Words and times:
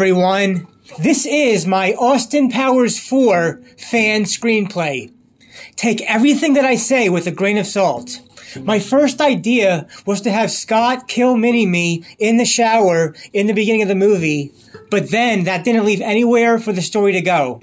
Everyone, 0.00 0.66
this 0.98 1.26
is 1.26 1.66
my 1.66 1.92
Austin 1.92 2.48
Powers 2.48 2.98
4 2.98 3.60
fan 3.76 4.22
screenplay. 4.22 5.12
Take 5.76 6.00
everything 6.10 6.54
that 6.54 6.64
I 6.64 6.76
say 6.76 7.10
with 7.10 7.26
a 7.26 7.30
grain 7.30 7.58
of 7.58 7.66
salt. 7.66 8.18
My 8.62 8.78
first 8.78 9.20
idea 9.20 9.86
was 10.06 10.22
to 10.22 10.30
have 10.30 10.50
Scott 10.50 11.06
kill 11.06 11.36
Mini-Me 11.36 12.02
in 12.18 12.38
the 12.38 12.46
shower 12.46 13.14
in 13.34 13.46
the 13.46 13.52
beginning 13.52 13.82
of 13.82 13.88
the 13.88 13.94
movie, 13.94 14.52
but 14.90 15.10
then 15.10 15.44
that 15.44 15.64
didn't 15.64 15.84
leave 15.84 16.00
anywhere 16.00 16.58
for 16.58 16.72
the 16.72 16.80
story 16.80 17.12
to 17.12 17.20
go. 17.20 17.60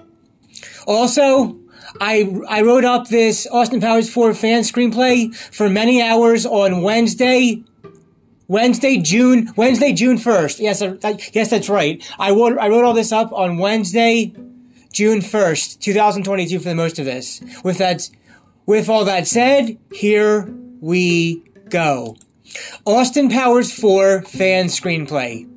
Also, 0.86 1.58
I, 2.00 2.32
I 2.48 2.62
wrote 2.62 2.86
up 2.86 3.08
this 3.08 3.48
Austin 3.52 3.82
Powers 3.82 4.14
4 4.14 4.36
fan 4.36 4.62
screenplay 4.62 5.36
for 5.36 5.72
many 5.72 6.04
hours 6.04 6.46
on 6.46 6.84
Wednesday, 6.84 7.64
Wednesday, 8.48 8.98
June, 8.98 9.52
Wednesday, 9.56 9.94
June 9.94 10.18
1st. 10.18 10.60
Yes, 10.60 10.80
that, 10.80 11.36
yes, 11.36 11.50
that's 11.50 11.70
right. 11.70 12.02
I 12.18 12.32
wrote, 12.32 12.58
I 12.58 12.70
wrote 12.70 12.86
all 12.86 12.94
this 12.94 13.12
up 13.12 13.32
on 13.34 13.58
Wednesday, 13.58 14.34
June 14.94 15.20
1st, 15.20 15.80
2022 15.80 16.60
for 16.60 16.70
the 16.70 16.76
most 16.76 16.98
of 16.98 17.06
this. 17.06 17.42
With 17.64 17.78
that, 17.80 18.10
with 18.66 18.90
all 18.90 19.06
that 19.06 19.28
said, 19.28 19.78
here 19.94 20.54
we 20.80 21.44
go. 21.70 22.16
Austin 22.86 23.30
Powers 23.30 23.72
4 23.72 24.22
fan 24.22 24.68
screenplay. 24.68 25.48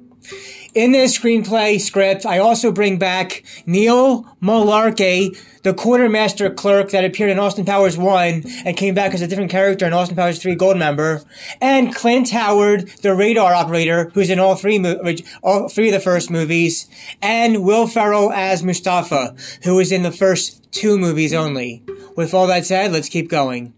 In 0.73 0.93
this 0.93 1.19
screenplay 1.19 1.81
script, 1.81 2.25
I 2.25 2.39
also 2.39 2.71
bring 2.71 2.97
back 2.97 3.43
Neil 3.67 4.23
Mullarkey, 4.41 5.37
the 5.65 5.75
quartermaster 5.75 6.49
clerk 6.49 6.91
that 6.91 7.05
appeared 7.05 7.31
in 7.31 7.41
Austin 7.41 7.65
Powers 7.65 7.99
1 7.99 8.45
and 8.65 8.77
came 8.77 8.95
back 8.95 9.13
as 9.13 9.21
a 9.21 9.27
different 9.27 9.51
character 9.51 9.85
in 9.85 9.93
Austin 9.93 10.15
Powers 10.15 10.41
3 10.41 10.55
Goldmember, 10.55 11.25
and 11.61 11.93
Clint 11.93 12.31
Howard, 12.31 12.89
the 13.03 13.17
radar 13.17 13.53
operator, 13.53 14.11
who's 14.15 14.31
in 14.31 14.39
all 14.39 14.55
three, 14.55 14.79
mo- 14.79 15.01
all 15.43 15.69
three 15.69 15.89
of 15.89 15.95
the 15.95 15.99
first 15.99 16.31
movies, 16.31 16.87
and 17.21 17.65
Will 17.65 17.89
Ferrell 17.89 18.31
as 18.31 18.63
Mustafa, 18.63 19.35
who 19.65 19.75
was 19.75 19.91
in 19.91 20.05
the 20.05 20.13
first 20.13 20.71
two 20.71 20.97
movies 20.97 21.35
only. 21.35 21.83
With 22.17 22.35
all 22.35 22.47
that 22.49 22.67
said, 22.67 22.93
let's 22.93 23.09
keep 23.09 23.29
going. 23.29 23.73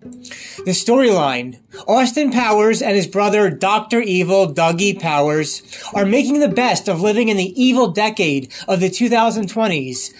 The 0.64 0.72
storyline. 0.72 1.58
Austin 1.86 2.30
Powers 2.30 2.82
and 2.82 2.96
his 2.96 3.06
brother 3.06 3.50
Dr. 3.50 4.00
Evil, 4.00 4.52
Dougie 4.52 4.98
Powers, 5.00 5.62
are 5.94 6.04
making 6.04 6.40
the 6.40 6.48
best 6.48 6.88
of 6.88 7.00
living 7.00 7.28
in 7.28 7.36
the 7.36 7.62
evil 7.62 7.88
decade 7.88 8.52
of 8.68 8.80
the 8.80 8.90
2020s, 8.90 10.12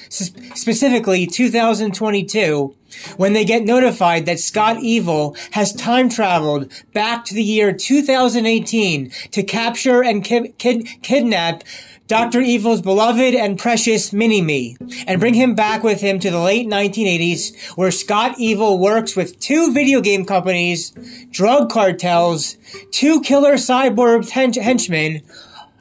specifically 0.56 1.26
2022, 1.26 2.74
when 3.16 3.32
they 3.32 3.44
get 3.44 3.64
notified 3.64 4.26
that 4.26 4.40
Scott 4.40 4.78
Evil 4.80 5.36
has 5.52 5.72
time 5.72 6.08
traveled 6.08 6.70
back 6.92 7.24
to 7.24 7.34
the 7.34 7.42
year 7.42 7.72
2018 7.72 9.10
to 9.30 9.42
capture 9.42 10.02
and 10.02 10.24
ki- 10.24 10.54
kid- 10.58 10.86
kidnap 11.02 11.64
Dr. 12.12 12.42
Evil's 12.42 12.82
beloved 12.82 13.34
and 13.34 13.58
precious 13.58 14.12
Mini-Me 14.12 14.76
and 15.06 15.18
bring 15.18 15.32
him 15.32 15.54
back 15.54 15.82
with 15.82 16.02
him 16.02 16.18
to 16.18 16.30
the 16.30 16.40
late 16.40 16.66
1980s 16.68 17.56
where 17.74 17.90
Scott 17.90 18.34
Evil 18.36 18.78
works 18.78 19.16
with 19.16 19.40
two 19.40 19.72
video 19.72 20.02
game 20.02 20.26
companies, 20.26 20.90
drug 21.30 21.70
cartels, 21.70 22.58
two 22.90 23.22
killer 23.22 23.54
cyborg 23.54 24.28
henchmen, 24.28 25.22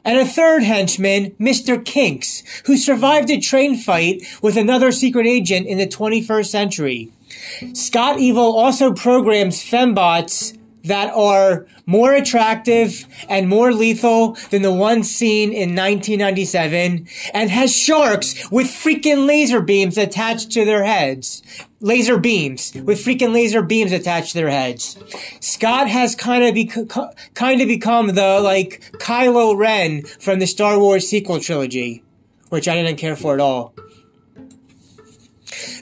and 0.06 0.18
a 0.18 0.24
third 0.24 0.62
henchman, 0.62 1.32
Mr. 1.32 1.76
Kinx, 1.76 2.42
who 2.64 2.78
survived 2.78 3.28
a 3.30 3.38
train 3.38 3.76
fight 3.76 4.22
with 4.40 4.56
another 4.56 4.90
secret 4.90 5.26
agent 5.26 5.66
in 5.66 5.76
the 5.76 5.86
21st 5.86 6.46
century. 6.46 7.12
Scott 7.74 8.18
Evil 8.18 8.56
also 8.56 8.94
programs 8.94 9.62
fembots 9.62 10.56
that 10.84 11.12
are 11.14 11.66
more 11.86 12.12
attractive 12.12 13.06
and 13.28 13.48
more 13.48 13.72
lethal 13.72 14.36
than 14.50 14.62
the 14.62 14.72
one 14.72 15.02
seen 15.02 15.50
in 15.50 15.74
1997 15.74 17.06
and 17.32 17.50
has 17.50 17.74
sharks 17.74 18.50
with 18.50 18.66
freaking 18.66 19.26
laser 19.26 19.60
beams 19.60 19.98
attached 19.98 20.50
to 20.52 20.64
their 20.64 20.84
heads. 20.84 21.42
Laser 21.80 22.18
beams 22.18 22.72
with 22.84 23.04
freaking 23.04 23.32
laser 23.32 23.62
beams 23.62 23.92
attached 23.92 24.32
to 24.32 24.38
their 24.38 24.50
heads. 24.50 24.96
Scott 25.40 25.88
has 25.88 26.14
kind 26.14 26.44
of 26.44 26.54
bec- 26.54 27.34
kind 27.34 27.60
of 27.60 27.68
become 27.68 28.08
the 28.08 28.40
like 28.40 28.80
Kylo 28.98 29.56
Ren 29.56 30.02
from 30.02 30.38
the 30.38 30.46
Star 30.46 30.78
Wars 30.78 31.08
sequel 31.08 31.40
trilogy, 31.40 32.02
which 32.50 32.68
I 32.68 32.74
didn't 32.74 32.98
care 32.98 33.16
for 33.16 33.34
at 33.34 33.40
all. 33.40 33.74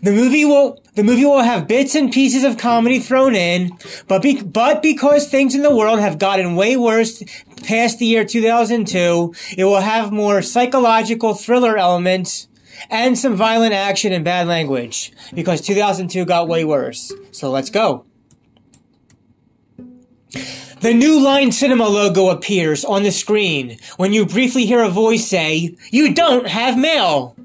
The 0.02 0.12
movie 0.12 0.44
will 0.44 0.82
the 0.94 1.04
movie 1.04 1.24
will 1.24 1.42
have 1.42 1.68
bits 1.68 1.94
and 1.94 2.12
pieces 2.12 2.44
of 2.44 2.58
comedy 2.58 2.98
thrown 2.98 3.34
in, 3.34 3.78
but 4.08 4.22
be, 4.22 4.42
but 4.42 4.82
because 4.82 5.28
things 5.28 5.54
in 5.54 5.62
the 5.62 5.74
world 5.74 6.00
have 6.00 6.18
gotten 6.18 6.56
way 6.56 6.76
worse 6.76 7.22
past 7.64 7.98
the 7.98 8.06
year 8.06 8.24
2002, 8.24 9.34
it 9.56 9.64
will 9.64 9.80
have 9.80 10.12
more 10.12 10.42
psychological 10.42 11.34
thriller 11.34 11.76
elements 11.76 12.48
and 12.88 13.18
some 13.18 13.36
violent 13.36 13.72
action 13.72 14.12
and 14.12 14.24
bad 14.24 14.46
language 14.46 15.12
because 15.34 15.60
2002 15.60 16.24
got 16.24 16.48
way 16.48 16.64
worse. 16.64 17.12
So 17.30 17.50
let's 17.50 17.70
go. 17.70 18.04
The 20.80 20.94
new 20.94 21.20
Line 21.20 21.52
Cinema 21.52 21.86
logo 21.88 22.30
appears 22.30 22.84
on 22.86 23.02
the 23.02 23.12
screen 23.12 23.76
when 23.98 24.14
you 24.14 24.24
briefly 24.24 24.64
hear 24.64 24.82
a 24.82 24.88
voice 24.88 25.26
say, 25.26 25.76
You 25.90 26.14
don't 26.14 26.46
have 26.46 26.78
mail! 26.78 27.36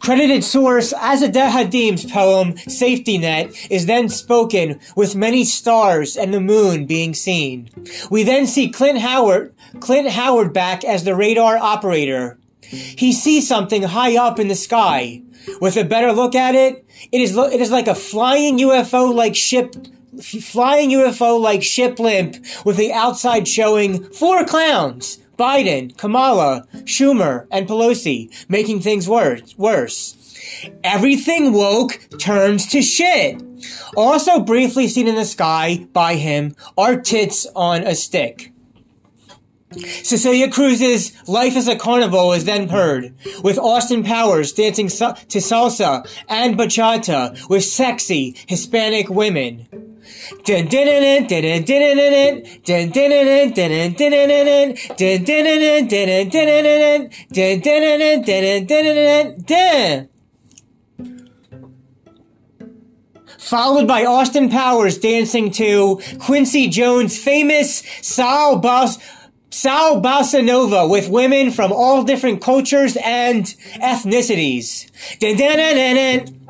Credited 0.00 0.44
source 0.44 0.92
Azadeh 0.92 1.50
Hadim's 1.50 2.10
poem 2.10 2.56
Safety 2.56 3.18
Net 3.18 3.52
is 3.70 3.86
then 3.86 4.08
spoken 4.08 4.80
with 4.96 5.16
many 5.16 5.44
stars 5.44 6.16
and 6.16 6.32
the 6.32 6.40
moon 6.40 6.86
being 6.86 7.14
seen. 7.14 7.70
We 8.10 8.22
then 8.22 8.46
see 8.46 8.70
Clint 8.70 8.98
Howard, 8.98 9.54
Clint 9.80 10.10
Howard 10.10 10.52
back 10.52 10.84
as 10.84 11.04
the 11.04 11.14
radar 11.14 11.56
operator. 11.56 12.38
He 12.62 13.12
sees 13.12 13.46
something 13.46 13.82
high 13.82 14.16
up 14.16 14.38
in 14.38 14.48
the 14.48 14.54
sky. 14.54 15.22
With 15.60 15.76
a 15.76 15.84
better 15.84 16.12
look 16.12 16.34
at 16.34 16.54
it, 16.54 16.86
it 17.10 17.20
is, 17.20 17.36
it 17.36 17.60
is 17.60 17.70
like 17.70 17.88
a 17.88 17.94
flying 17.94 18.58
UFO 18.58 19.12
like 19.12 19.34
ship 19.34 19.74
flying 20.20 20.90
UFO 20.90 21.40
like 21.40 21.62
ship 21.62 21.98
limp 21.98 22.36
with 22.66 22.76
the 22.76 22.92
outside 22.92 23.48
showing 23.48 24.04
four 24.10 24.44
clowns 24.44 25.18
Biden, 25.42 25.96
Kamala, 25.96 26.68
Schumer, 26.84 27.48
and 27.50 27.66
Pelosi, 27.66 28.30
making 28.48 28.78
things 28.78 29.08
worse. 29.08 29.58
worse. 29.58 30.16
Everything 30.84 31.52
woke 31.52 31.98
turns 32.20 32.68
to 32.68 32.80
shit. 32.80 33.42
Also 33.96 34.38
briefly 34.38 34.86
seen 34.86 35.08
in 35.08 35.16
the 35.16 35.24
sky 35.24 35.84
by 35.92 36.14
him 36.14 36.54
are 36.78 36.96
tits 36.96 37.44
on 37.56 37.82
a 37.82 37.96
stick. 37.96 38.52
Cecilia 40.04 40.48
Cruz's 40.48 41.12
Life 41.28 41.56
as 41.56 41.66
a 41.66 41.74
Carnival 41.74 42.32
is 42.32 42.44
then 42.44 42.68
heard, 42.68 43.12
with 43.42 43.58
Austin 43.58 44.04
Powers 44.04 44.52
dancing 44.52 44.86
to 44.86 45.38
salsa 45.38 46.06
and 46.28 46.56
bachata 46.56 47.48
with 47.48 47.64
sexy 47.64 48.36
Hispanic 48.46 49.08
women. 49.08 49.66
Followed 63.38 63.86
by 63.86 64.04
Austin 64.04 64.48
Powers 64.48 64.98
dancing 64.98 65.50
to 65.52 66.00
Quincy 66.20 66.68
Jones' 66.68 67.18
famous 67.22 67.82
Sal 68.00 68.58
Bas. 68.58 68.98
Soul 69.52 70.00
Bossa 70.00 70.42
Nova 70.42 70.88
with 70.88 71.10
women 71.10 71.50
from 71.50 71.72
all 71.72 72.04
different 72.04 72.40
cultures 72.40 72.96
and 73.04 73.44
ethnicities. 73.82 74.90
Dun, 75.18 75.36
dun, 75.36 75.58
dun, 75.58 76.41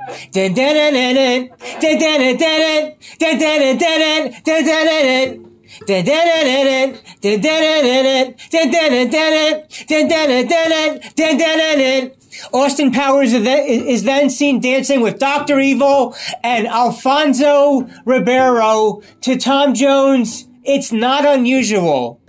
Austin 12.52 12.92
Powers 12.92 13.32
is 13.32 14.04
then 14.04 14.30
seen 14.30 14.60
dancing 14.60 15.00
with 15.00 15.18
Dr. 15.18 15.60
Evil 15.60 16.16
and 16.42 16.66
Alfonso 16.66 17.88
Ribeiro 18.04 19.02
to 19.20 19.36
Tom 19.36 19.74
Jones. 19.74 20.46
It's 20.64 20.92
not 20.92 21.26
unusual. 21.26 22.20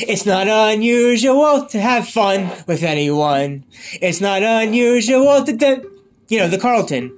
It's 0.00 0.26
not 0.26 0.48
unusual 0.48 1.66
to 1.66 1.80
have 1.80 2.08
fun 2.08 2.50
with 2.66 2.82
anyone. 2.82 3.64
It's 4.00 4.20
not 4.20 4.42
unusual 4.42 5.44
to 5.44 5.93
you 6.28 6.38
know, 6.38 6.48
the 6.48 6.58
Carlton. 6.58 7.16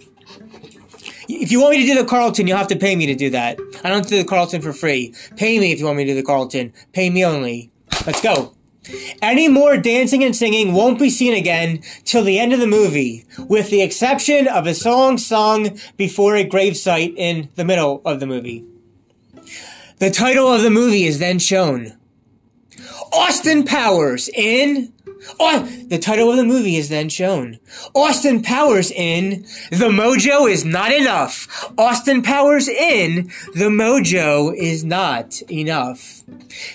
If 1.28 1.50
you 1.50 1.60
want 1.60 1.72
me 1.72 1.86
to 1.86 1.94
do 1.94 2.00
the 2.00 2.08
Carlton, 2.08 2.46
you'll 2.46 2.56
have 2.56 2.68
to 2.68 2.76
pay 2.76 2.94
me 2.94 3.06
to 3.06 3.14
do 3.14 3.30
that. 3.30 3.58
I 3.82 3.88
don't 3.88 4.06
do 4.06 4.16
the 4.16 4.28
Carlton 4.28 4.62
for 4.62 4.72
free. 4.72 5.14
Pay 5.36 5.58
me 5.58 5.72
if 5.72 5.80
you 5.80 5.86
want 5.86 5.98
me 5.98 6.04
to 6.04 6.12
do 6.12 6.14
the 6.14 6.22
Carlton. 6.22 6.72
Pay 6.92 7.10
me 7.10 7.24
only. 7.24 7.70
Let's 8.06 8.20
go. 8.20 8.54
Any 9.20 9.48
more 9.48 9.76
dancing 9.76 10.22
and 10.22 10.36
singing 10.36 10.72
won't 10.72 11.00
be 11.00 11.10
seen 11.10 11.34
again 11.34 11.82
till 12.04 12.22
the 12.22 12.38
end 12.38 12.52
of 12.52 12.60
the 12.60 12.66
movie, 12.66 13.24
with 13.38 13.70
the 13.70 13.82
exception 13.82 14.46
of 14.46 14.66
a 14.66 14.74
song 14.74 15.18
sung 15.18 15.78
before 15.96 16.36
a 16.36 16.48
gravesite 16.48 17.14
in 17.16 17.48
the 17.56 17.64
middle 17.64 18.00
of 18.04 18.20
the 18.20 18.26
movie. 18.26 18.64
The 19.98 20.10
title 20.10 20.52
of 20.52 20.62
the 20.62 20.70
movie 20.70 21.04
is 21.04 21.18
then 21.18 21.38
shown. 21.38 21.96
Austin 23.12 23.64
Powers 23.64 24.28
in 24.28 24.92
The 25.88 25.98
title 26.00 26.30
of 26.30 26.36
the 26.36 26.44
movie 26.44 26.76
is 26.76 26.88
then 26.88 27.08
shown. 27.08 27.58
Austin 27.94 28.42
Powers 28.42 28.90
in 28.90 29.42
The 29.70 29.88
Mojo 29.88 30.50
is 30.50 30.64
not 30.64 30.92
enough. 30.92 31.72
Austin 31.78 32.22
Powers 32.22 32.68
in 32.68 33.30
The 33.54 33.68
Mojo 33.68 34.54
is 34.56 34.84
not 34.84 35.40
enough. 35.50 36.22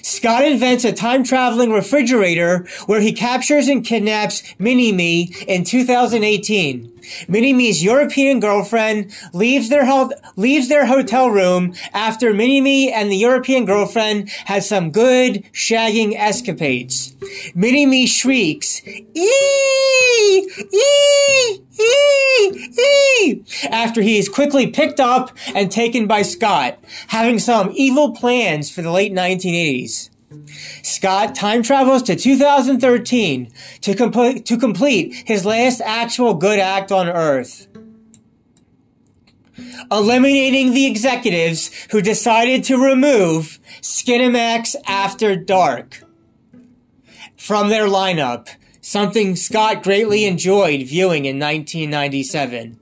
Scott 0.01 0.45
invents 0.45 0.85
a 0.85 0.93
time 0.93 1.23
traveling 1.23 1.71
refrigerator 1.71 2.65
where 2.85 3.01
he 3.01 3.11
captures 3.11 3.67
and 3.67 3.85
kidnaps 3.85 4.43
Mini 4.59 4.91
Me 4.91 5.33
in 5.47 5.63
2018. 5.63 6.91
Mini 7.27 7.51
Me's 7.53 7.83
European 7.83 8.39
girlfriend 8.39 9.11
leaves 9.33 9.69
their 9.69 9.85
ho- 9.85 10.11
leaves 10.35 10.69
their 10.69 10.85
hotel 10.85 11.29
room 11.29 11.73
after 11.93 12.33
Mini 12.33 12.61
Me 12.61 12.91
and 12.91 13.11
the 13.11 13.17
European 13.17 13.65
girlfriend 13.65 14.29
had 14.45 14.63
some 14.63 14.91
good 14.91 15.43
shagging 15.51 16.15
escapades. 16.15 17.10
Mini 17.55 17.85
Me 17.85 18.05
shrieks, 18.05 18.81
"Ee! 18.85 20.47
Ee! 20.73 21.61
Ee! 21.79 22.71
Ee!" 22.79 23.43
after 23.69 24.01
he 24.01 24.17
is 24.17 24.29
quickly 24.29 24.67
picked 24.67 24.99
up 24.99 25.31
and 25.53 25.71
taken 25.71 26.07
by 26.07 26.21
Scott, 26.21 26.79
having 27.07 27.39
some 27.39 27.71
evil 27.75 28.11
plans 28.11 28.69
for 28.69 28.81
the 28.81 28.91
late 28.91 29.13
1980s. 29.13 30.09
Scott 30.81 31.35
time 31.35 31.61
travels 31.61 32.03
to 32.03 32.15
2013 32.15 33.51
to 33.81 33.95
complete, 33.95 34.45
to 34.45 34.57
complete 34.57 35.23
his 35.25 35.45
last 35.45 35.81
actual 35.81 36.33
good 36.33 36.59
act 36.59 36.91
on 36.91 37.09
Earth. 37.09 37.67
Eliminating 39.91 40.73
the 40.73 40.85
executives 40.85 41.69
who 41.91 42.01
decided 42.01 42.63
to 42.63 42.77
remove 42.77 43.59
Skinamax 43.81 44.75
After 44.87 45.35
Dark 45.35 46.00
from 47.41 47.69
their 47.69 47.87
lineup, 47.87 48.47
something 48.81 49.35
Scott 49.35 49.81
greatly 49.81 50.25
enjoyed 50.25 50.85
viewing 50.85 51.25
in 51.25 51.39
1997. 51.39 52.79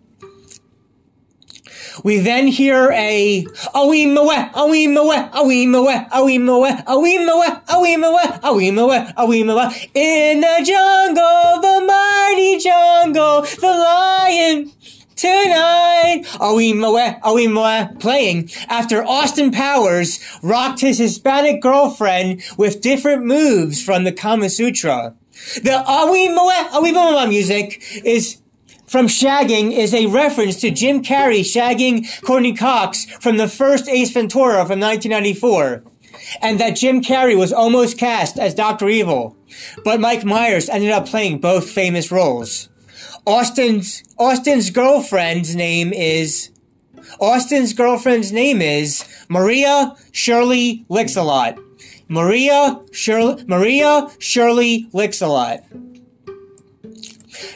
We 2.03 2.19
then 2.19 2.47
hear 2.47 2.91
a 2.91 3.45
awimawe, 3.73 4.51
awimawe, 4.51 5.31
awimawe, 5.31 6.09
awimawe, 6.09 6.85
awimawe, 6.85 7.65
awimawe, 7.67 8.41
awimawe, 8.43 9.13
awimawe. 9.15 9.89
In 9.95 10.41
the 10.41 10.61
jungle, 10.65 11.61
the 11.61 11.85
mighty 11.87 12.57
jungle, 12.59 13.41
the 13.41 13.67
lion 13.67 14.71
tonight. 15.19 16.23
are 16.39 16.55
we 16.55 16.71
more, 16.71 17.17
are 17.21 17.33
we 17.33 17.47
awimawe, 17.47 17.99
playing 17.99 18.49
after 18.69 19.03
Austin 19.03 19.51
Powers 19.51 20.19
rocked 20.41 20.79
his 20.79 20.97
Hispanic 20.97 21.61
girlfriend 21.61 22.41
with 22.57 22.81
different 22.81 23.25
moves 23.25 23.83
from 23.83 24.05
the 24.05 24.13
Kama 24.13 24.49
Sutra. 24.49 25.15
The 25.61 25.83
are 25.85 26.11
we 26.11 26.29
more, 26.29 26.51
are 26.51 26.81
we 26.81 26.93
awimawe 26.93 27.27
music 27.27 27.83
is 28.05 28.37
from 28.87 29.07
shagging 29.07 29.71
is 29.71 29.93
a 29.93 30.07
reference 30.07 30.59
to 30.61 30.71
Jim 30.71 31.03
Carrey 31.03 31.41
shagging 31.41 32.07
Courteney 32.23 32.55
Cox 32.55 33.05
from 33.19 33.37
the 33.37 33.47
first 33.47 33.87
Ace 33.87 34.11
Ventura 34.11 34.65
from 34.65 34.79
1994. 34.79 35.83
And 36.41 36.59
that 36.59 36.75
Jim 36.75 37.01
Carrey 37.01 37.37
was 37.37 37.53
almost 37.53 37.97
cast 37.97 38.37
as 38.39 38.53
Dr. 38.53 38.89
Evil. 38.89 39.37
But 39.83 39.99
Mike 39.99 40.25
Myers 40.25 40.69
ended 40.69 40.91
up 40.91 41.07
playing 41.07 41.39
both 41.39 41.69
famous 41.69 42.11
roles. 42.11 42.69
Austin's, 43.25 44.03
Austin's 44.17 44.69
girlfriend's 44.69 45.55
name 45.55 45.93
is, 45.93 46.49
Austin's 47.19 47.73
girlfriend's 47.73 48.31
name 48.31 48.61
is 48.61 49.03
Maria 49.29 49.95
Shirley 50.11 50.85
Licks-a-Lot. 50.89 51.57
Maria 52.07 52.79
Shirley, 52.91 53.43
Maria 53.47 54.09
Shirley 54.19 54.87
Licks-a-Lot. 54.93 55.59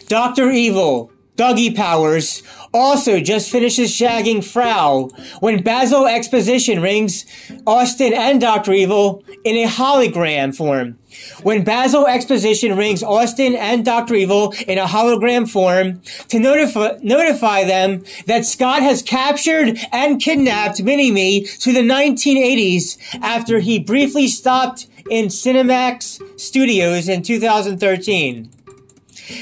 Dr. 0.07 0.51
Evil, 0.51 1.11
Dougie 1.35 1.75
Powers 1.75 2.43
also 2.73 3.19
just 3.19 3.51
finishes 3.51 3.91
shagging 3.91 4.43
Frau 4.43 5.09
when 5.39 5.63
Basil 5.63 6.05
Exposition 6.05 6.81
rings 6.81 7.25
Austin 7.65 8.13
and 8.13 8.39
Dr. 8.39 8.71
Evil 8.73 9.23
in 9.43 9.55
a 9.55 9.67
hologram 9.67 10.55
form. 10.55 10.97
When 11.41 11.63
Basil 11.63 12.07
Exposition 12.07 12.77
rings 12.77 13.03
Austin 13.03 13.55
and 13.55 13.83
Dr. 13.83 14.15
Evil 14.15 14.53
in 14.67 14.77
a 14.77 14.85
hologram 14.85 15.49
form 15.49 16.01
to 16.29 16.39
notify, 16.39 16.97
notify 17.01 17.63
them 17.63 18.03
that 18.25 18.45
Scott 18.45 18.81
has 18.81 19.01
captured 19.01 19.77
and 19.91 20.21
kidnapped 20.21 20.83
Mini-Me 20.83 21.45
to 21.45 21.73
the 21.73 21.81
1980s 21.81 22.97
after 23.21 23.59
he 23.59 23.79
briefly 23.79 24.27
stopped 24.27 24.87
in 25.09 25.27
Cinemax 25.27 26.39
Studios 26.39 27.09
in 27.09 27.21
2013. 27.21 28.49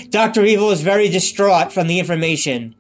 Dr. 0.10 0.46
Evil 0.46 0.72
is 0.72 0.82
very 0.82 1.10
distraught 1.10 1.72
from 1.72 1.88
the 1.88 2.00
information. 2.00 2.76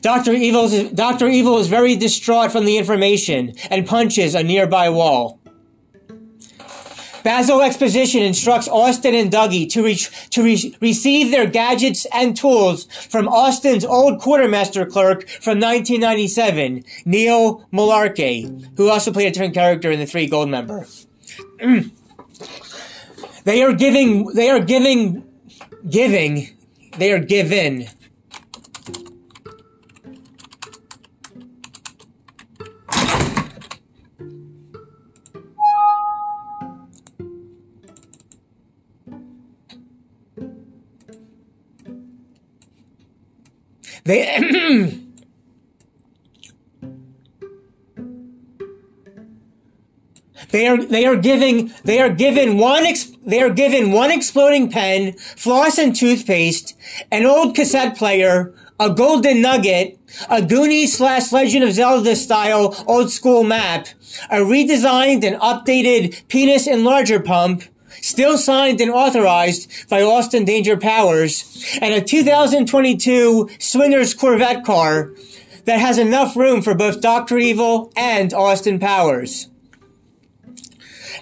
Dr. 0.00 0.32
Evil's, 0.32 0.90
Dr. 0.90 1.28
Evil 1.28 1.58
is 1.58 1.68
very 1.68 1.96
distraught 1.96 2.52
from 2.52 2.64
the 2.64 2.78
information 2.78 3.52
and 3.70 3.86
punches 3.86 4.34
a 4.34 4.42
nearby 4.42 4.88
wall. 4.88 5.37
Basil 7.24 7.62
Exposition 7.62 8.22
instructs 8.22 8.68
Austin 8.68 9.14
and 9.14 9.30
Dougie 9.30 9.70
to, 9.70 9.84
reach, 9.84 10.10
to 10.30 10.42
re- 10.42 10.76
receive 10.80 11.30
their 11.30 11.46
gadgets 11.46 12.06
and 12.12 12.36
tools 12.36 12.84
from 12.84 13.28
Austin's 13.28 13.84
old 13.84 14.20
quartermaster 14.20 14.86
clerk 14.86 15.28
from 15.28 15.60
1997, 15.60 16.84
Neil 17.04 17.66
Mullarkey, 17.72 18.68
who 18.76 18.88
also 18.88 19.12
played 19.12 19.28
a 19.28 19.30
different 19.30 19.54
character 19.54 19.90
in 19.90 19.98
the 19.98 20.06
Three 20.06 20.28
Goldmember. 20.28 20.86
they 23.44 23.62
are 23.62 23.72
giving, 23.72 24.26
they 24.34 24.50
are 24.50 24.60
giving, 24.60 25.24
giving, 25.88 26.56
they 26.96 27.12
are 27.12 27.20
given 27.20 27.88
They 44.08 44.24
They 50.50 50.66
are 50.66 50.82
they 50.82 51.04
are 51.04 51.16
giving 51.16 51.74
they 51.84 52.00
are 52.00 52.08
given 52.08 52.56
one 52.56 52.86
they 53.26 53.42
are 53.42 53.50
given 53.50 53.92
one 53.92 54.10
exploding 54.10 54.70
pen, 54.70 55.12
floss 55.12 55.76
and 55.76 55.94
toothpaste, 55.94 56.74
an 57.12 57.26
old 57.26 57.54
cassette 57.54 57.98
player, 57.98 58.54
a 58.80 58.88
golden 58.88 59.42
nugget, 59.42 59.98
a 60.30 60.40
Goonies 60.40 60.96
slash 60.96 61.30
Legend 61.30 61.64
of 61.64 61.74
Zelda 61.74 62.16
style 62.16 62.82
old 62.86 63.10
school 63.10 63.44
map, 63.44 63.88
a 64.30 64.36
redesigned 64.38 65.22
and 65.22 65.36
updated 65.36 66.26
penis 66.28 66.66
enlarger 66.66 67.22
pump, 67.22 67.64
still 68.08 68.38
signed 68.38 68.80
and 68.80 68.90
authorized 68.90 69.88
by 69.88 70.02
Austin 70.02 70.44
Danger 70.44 70.76
Powers, 70.76 71.78
and 71.80 71.94
a 71.94 72.00
2022 72.00 73.50
Swingers 73.58 74.14
Corvette 74.14 74.64
car 74.64 75.12
that 75.64 75.78
has 75.80 75.98
enough 75.98 76.36
room 76.36 76.62
for 76.62 76.74
both 76.74 77.00
Dr. 77.00 77.38
Evil 77.38 77.92
and 77.96 78.32
Austin 78.32 78.78
Powers. 78.78 79.48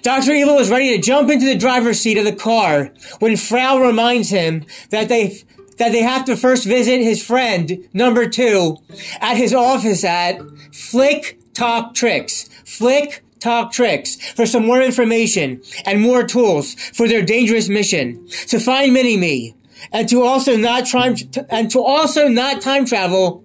Dr. 0.03 0.33
Evil 0.33 0.59
is 0.59 0.71
ready 0.71 0.97
to 0.97 1.03
jump 1.03 1.31
into 1.31 1.47
the 1.47 1.59
driver's 1.59 2.01
seat 2.01 2.17
of 2.17 2.25
the 2.25 2.33
car 2.33 2.93
when 3.19 3.37
Frau 3.37 3.79
reminds 3.79 4.31
him 4.31 4.65
that 4.91 5.09
they 5.09 5.43
that 5.79 5.93
they 5.93 6.03
have 6.03 6.25
to 6.25 6.37
first 6.37 6.65
visit 6.65 7.03
his 7.03 7.23
friend, 7.23 7.87
number 7.93 8.29
two, 8.29 8.79
at 9.21 9.37
his 9.37 9.53
office 9.53 10.05
at 10.05 10.41
Flick 10.73 11.39
Talk 11.53 11.95
Tricks. 11.95 12.49
Flick 12.65 13.23
Talk 13.41 13.73
Tricks 13.73 14.17
for 14.33 14.47
some 14.47 14.67
more 14.67 14.83
information 14.83 15.63
and 15.85 16.01
more 16.01 16.25
tools 16.25 16.75
for 16.75 17.09
their 17.09 17.23
dangerous 17.23 17.69
mission 17.69 18.27
to 18.49 18.59
find 18.59 18.93
Mini-Me 18.93 19.55
and 19.93 20.09
to 20.09 20.23
also 20.23 20.57
not 20.57 20.87
time 20.87 21.17
and 21.51 21.71
to 21.71 21.81
also 21.81 22.29
not 22.29 22.61
time 22.61 22.87
travel 22.87 23.45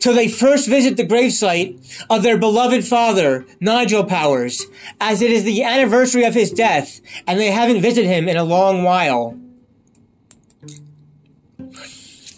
till 0.00 0.14
they 0.14 0.28
first 0.28 0.68
visit 0.68 0.96
the 0.96 1.06
gravesite 1.06 2.04
of 2.08 2.22
their 2.22 2.38
beloved 2.38 2.84
father, 2.84 3.46
Nigel 3.60 4.04
Powers, 4.04 4.64
as 5.00 5.22
it 5.22 5.30
is 5.30 5.44
the 5.44 5.62
anniversary 5.62 6.24
of 6.24 6.34
his 6.34 6.50
death 6.50 7.00
and 7.26 7.38
they 7.38 7.50
haven't 7.50 7.82
visited 7.82 8.08
him 8.08 8.28
in 8.28 8.36
a 8.36 8.44
long 8.44 8.82
while. 8.82 9.38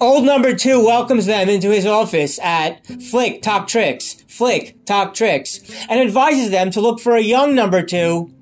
Old 0.01 0.25
number 0.25 0.55
two 0.55 0.83
welcomes 0.83 1.27
them 1.27 1.51
into 1.51 1.71
his 1.71 1.85
office 1.85 2.39
at 2.39 2.87
Flick 2.87 3.43
Talk 3.43 3.69
Tricks, 3.69 4.15
Flick 4.29 4.87
Talk 4.87 5.13
Tricks, 5.13 5.61
and 5.91 6.01
advises 6.01 6.51
them 6.51 6.71
to 6.71 6.81
look 6.81 7.01
for 7.01 7.17
a 7.17 7.21
young 7.21 7.55
number 7.55 7.83
two 7.83 8.33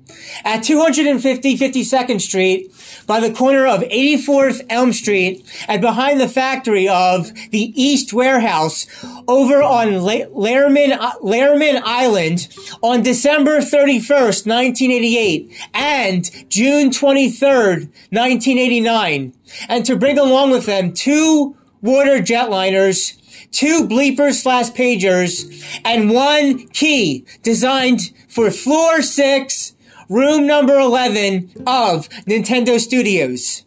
At 0.45 0.63
250 0.63 1.57
52nd 1.57 2.21
Street, 2.21 2.71
by 3.09 3.19
the 3.19 3.33
corner 3.33 3.65
of 3.65 3.81
84th 3.81 4.63
Elm 4.69 4.93
Street, 4.93 5.43
and 5.67 5.81
behind 5.81 6.21
the 6.21 6.29
factory 6.29 6.87
of 6.87 7.33
the 7.49 7.73
East 7.75 8.13
Warehouse 8.13 8.85
over 9.27 9.63
on 9.63 9.87
Lehrman, 9.87 10.91
uh, 10.91 11.13
Lehrman 11.15 11.81
Island 11.83 12.47
on 12.83 13.01
December 13.01 13.61
31st, 13.61 14.45
1988 14.45 15.51
and 15.73 16.49
June 16.51 16.91
23rd, 16.91 17.89
1989. 18.11 19.33
And 19.67 19.85
to 19.87 19.95
bring 19.95 20.19
along 20.19 20.51
with 20.51 20.67
them 20.67 20.93
two 20.93 21.57
water 21.81 22.19
jetliners 22.19 23.15
two 23.51 23.87
bleepers 23.87 24.43
slash 24.43 24.69
pagers, 24.69 25.81
and 25.83 26.11
one 26.11 26.67
key 26.67 27.25
designed 27.41 28.11
for 28.27 28.51
floor 28.51 29.01
six, 29.01 29.73
room 30.09 30.47
number 30.47 30.77
11 30.77 31.51
of 31.67 32.09
Nintendo 32.27 32.79
Studios. 32.79 33.63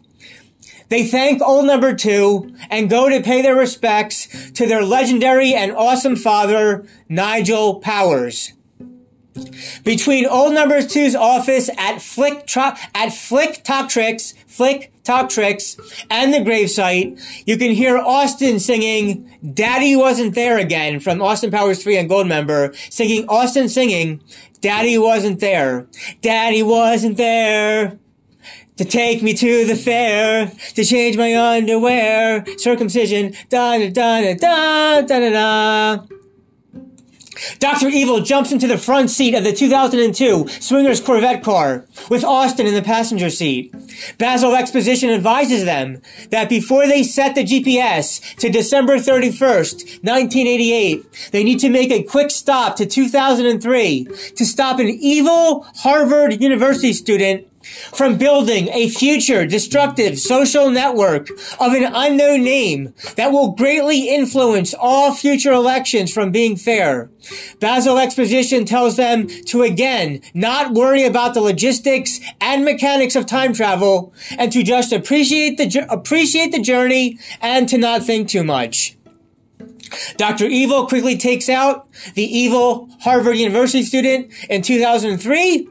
They 0.89 1.07
thank 1.07 1.41
old 1.41 1.65
number 1.65 1.95
two 1.95 2.55
and 2.69 2.91
go 2.91 3.09
to 3.09 3.23
pay 3.23 3.41
their 3.41 3.57
respects 3.57 4.51
to 4.53 4.67
their 4.67 4.85
legendary 4.85 5.55
and 5.55 5.73
awesome 5.73 6.17
father, 6.17 6.85
Nigel 7.09 7.81
Powers. 7.81 8.53
Between 9.85 10.27
old 10.27 10.53
number 10.53 10.83
two's 10.83 11.15
office 11.15 11.71
at 11.79 12.03
Flick, 12.03 12.47
Tro- 12.47 12.75
at 12.95 13.15
Flick 13.15 13.65
Talk 13.65 13.89
Tricks, 13.89 14.35
Flick 14.47 14.93
Talk 15.05 15.31
Tricks, 15.31 15.79
and 16.11 16.35
the 16.35 16.39
gravesite, 16.39 17.19
you 17.47 17.57
can 17.57 17.71
hear 17.71 17.97
Austin 17.97 18.61
singing 18.61 19.35
Daddy 19.55 19.97
Wasn't 19.97 20.35
There 20.35 20.59
Again 20.59 21.01
from 21.01 21.23
Austin 21.23 21.51
Powers 21.51 21.83
3 21.83 21.97
and 21.97 22.11
Goldmember, 22.11 22.77
singing 22.93 23.27
Austin 23.29 23.71
singing 23.71 24.23
Daddy 24.63 24.97
Wasn't 24.97 25.41
There. 25.41 25.89
Daddy 26.21 26.63
wasn't 26.63 27.17
there 27.17 27.99
to 28.77 28.85
take 28.85 29.21
me 29.21 29.35
to 29.35 29.65
the 29.65 29.75
fair, 29.75 30.53
to 30.77 30.85
change 30.85 31.17
my 31.17 31.37
underwear, 31.37 32.45
circumcision, 32.59 33.35
da 33.49 33.77
da 33.79 33.91
da 33.91 34.35
da 34.35 35.03
da 35.03 35.19
da 35.19 35.31
da. 35.31 36.22
Dr. 37.59 37.89
Evil 37.89 38.21
jumps 38.21 38.53
into 38.53 38.67
the 38.67 38.79
front 38.79 39.11
seat 39.11 39.35
of 39.35 39.45
the 39.45 39.53
2002 39.53 40.49
Swingers 40.49 41.01
Corvette 41.01 41.43
car 41.43 41.87
with 42.09 42.25
Austin 42.25 42.67
in 42.67 42.75
the 42.75 42.83
passenger 42.83 43.31
seat. 43.31 43.75
Basil 44.19 44.55
Exposition 44.55 45.11
advises 45.11 45.65
them 45.65 46.01
that 46.31 46.49
before 46.49 46.87
they 46.87 47.03
set 47.03 47.35
the 47.35 47.45
GPS 47.45 48.37
to 48.37 48.49
December 48.49 48.97
31st, 48.97 50.03
1988, 50.03 51.31
they 51.33 51.45
need 51.45 51.59
to 51.61 51.69
make 51.69 51.91
a 51.91 52.03
quick 52.03 52.31
stop 52.31 52.77
to 52.77 52.87
2003 52.87 54.05
to 54.37 54.47
stop 54.47 54.79
an 54.79 54.89
evil 54.89 55.67
Harvard 55.77 56.41
University 56.41 56.93
student 56.93 57.47
from 57.65 58.19
building 58.19 58.69
a 58.69 58.89
future 58.89 59.47
destructive 59.47 60.19
social 60.19 60.71
network 60.71 61.29
of 61.61 61.73
an 61.73 61.91
unknown 61.93 62.43
name 62.43 62.95
that 63.17 63.33
will 63.33 63.53
greatly 63.53 64.09
influence 64.09 64.75
all 64.75 65.15
future 65.15 65.53
elections 65.53 66.13
from 66.13 66.31
being 66.31 66.57
fair. 66.57 67.11
Basil 67.61 67.99
Exposition 67.99 68.65
tells 68.65 68.97
them 68.97 69.29
to 69.47 69.63
again 69.63 70.21
not 70.35 70.73
worry 70.73 71.05
about 71.05 71.35
the 71.35 71.41
logistics 71.41 72.21
and 72.41 72.65
mechanics 72.65 73.17
of 73.17 73.27
time 73.27 73.53
travel 73.53 74.13
and 74.39 74.53
to 74.53 74.63
just 74.63 74.93
appreciate 74.93 75.57
the, 75.57 75.87
appreciate 75.89 76.53
the 76.53 76.61
journey 76.61 77.19
and 77.41 77.69
to 77.69 77.79
not 77.79 78.03
think 78.03 78.29
too 78.29 78.45
much. 78.45 78.97
Dr. 80.17 80.47
Evil 80.47 80.87
quickly 80.87 81.17
takes 81.17 81.49
out 81.49 81.89
the 82.15 82.25
evil 82.25 82.89
Harvard 83.01 83.37
University 83.37 83.83
student 83.83 84.33
in 84.49 84.63
2003 84.63 85.69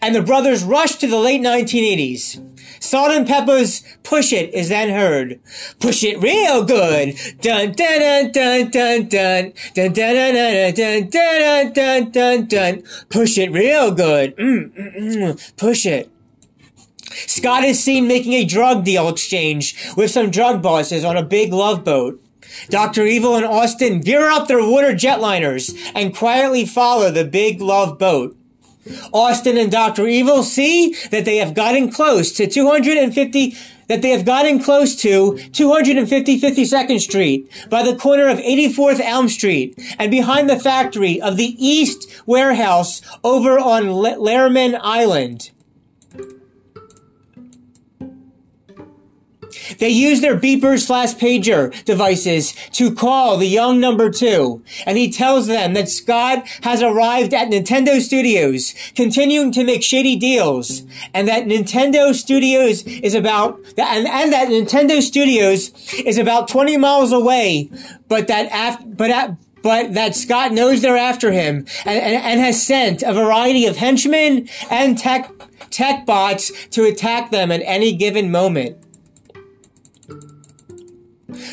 and 0.00 0.14
the 0.14 0.22
brothers 0.22 0.64
rushed 0.64 1.00
to 1.00 1.06
the 1.06 1.18
late 1.18 1.40
1980s. 1.40 2.48
Salt-N-Pepa's 2.82 3.84
Push 4.02 4.32
It 4.32 4.52
is 4.52 4.68
then 4.68 4.90
heard. 4.90 5.40
Push 5.78 6.02
it 6.02 6.20
real 6.20 6.64
good. 6.64 7.16
Dun 7.40 7.72
dun 7.72 8.00
dun 8.00 8.32
dun 8.32 8.70
dun 8.70 9.08
dun 9.08 9.52
dun 9.72 9.94
dun 9.94 10.34
dun 10.34 10.74
dun 10.74 11.72
dun 11.72 11.72
dun 11.72 12.10
dun 12.10 12.46
dun. 12.46 12.82
Push 13.08 13.38
it 13.38 13.52
real 13.52 13.92
good. 13.92 14.36
Mm, 14.36 14.72
mm, 14.72 14.96
mm. 14.96 15.56
Push 15.56 15.86
it. 15.86 16.10
Scott 17.12 17.62
is 17.64 17.82
seen 17.82 18.08
making 18.08 18.32
a 18.32 18.44
drug 18.44 18.84
deal 18.84 19.08
exchange 19.08 19.76
with 19.96 20.10
some 20.10 20.30
drug 20.30 20.62
bosses 20.62 21.04
on 21.04 21.16
a 21.16 21.22
big 21.22 21.52
love 21.52 21.84
boat. 21.84 22.20
Dr. 22.68 23.06
Evil 23.06 23.36
and 23.36 23.46
Austin 23.46 24.00
gear 24.00 24.28
up 24.28 24.48
their 24.48 24.62
water 24.62 24.92
jetliners 24.92 25.74
and 25.94 26.14
quietly 26.14 26.66
follow 26.66 27.10
the 27.10 27.24
big 27.24 27.60
love 27.60 27.98
boat. 27.98 28.36
Austin 29.12 29.56
and 29.56 29.70
Dr. 29.70 30.06
Evil 30.06 30.42
see 30.42 30.94
that 31.10 31.24
they 31.24 31.36
have 31.36 31.54
gotten 31.54 31.90
close 31.90 32.32
to 32.32 32.46
250 32.46 33.56
that 33.88 34.00
they 34.00 34.10
have 34.10 34.24
gotten 34.24 34.58
close 34.62 34.96
to 34.96 35.38
250 35.52 36.40
52nd 36.40 37.00
Street 37.00 37.50
by 37.68 37.82
the 37.82 37.94
corner 37.96 38.28
of 38.28 38.38
84th 38.38 39.00
Elm 39.00 39.28
Street 39.28 39.78
and 39.98 40.10
behind 40.10 40.48
the 40.48 40.58
factory 40.58 41.20
of 41.20 41.36
the 41.36 41.56
East 41.58 42.22
Warehouse 42.26 43.02
over 43.22 43.58
on 43.58 43.84
Lehrman 43.84 44.78
Island. 44.82 45.50
They 49.78 49.88
use 49.88 50.20
their 50.20 50.36
beeper 50.36 50.78
slash 50.78 51.14
pager 51.14 51.84
devices 51.84 52.52
to 52.72 52.94
call 52.94 53.36
the 53.36 53.46
young 53.46 53.80
number 53.80 54.10
two, 54.10 54.62
and 54.86 54.98
he 54.98 55.10
tells 55.10 55.46
them 55.46 55.74
that 55.74 55.88
Scott 55.88 56.46
has 56.62 56.82
arrived 56.82 57.34
at 57.34 57.48
Nintendo 57.48 58.00
Studios, 58.00 58.74
continuing 58.94 59.52
to 59.52 59.64
make 59.64 59.82
shady 59.82 60.16
deals, 60.16 60.82
and 61.14 61.28
that 61.28 61.46
Nintendo 61.46 62.14
Studios 62.14 62.82
is 62.84 63.14
about, 63.14 63.58
and, 63.76 64.06
and 64.06 64.32
that 64.32 64.48
Nintendo 64.48 65.00
Studios 65.00 65.70
is 65.94 66.18
about 66.18 66.48
20 66.48 66.76
miles 66.76 67.12
away, 67.12 67.70
but 68.08 68.28
that 68.28 68.50
but 68.96 69.10
at, 69.10 69.36
but 69.62 69.94
that 69.94 70.14
Scott 70.14 70.52
knows 70.52 70.82
they're 70.82 70.96
after 70.96 71.32
him 71.32 71.66
and, 71.84 71.98
and, 71.98 72.16
and, 72.16 72.40
has 72.40 72.64
sent 72.64 73.02
a 73.02 73.14
variety 73.14 73.66
of 73.66 73.76
henchmen 73.76 74.48
and 74.70 74.98
tech, 74.98 75.30
tech 75.70 76.04
bots 76.04 76.66
to 76.68 76.84
attack 76.84 77.30
them 77.30 77.52
at 77.52 77.62
any 77.64 77.92
given 77.94 78.30
moment. 78.30 78.76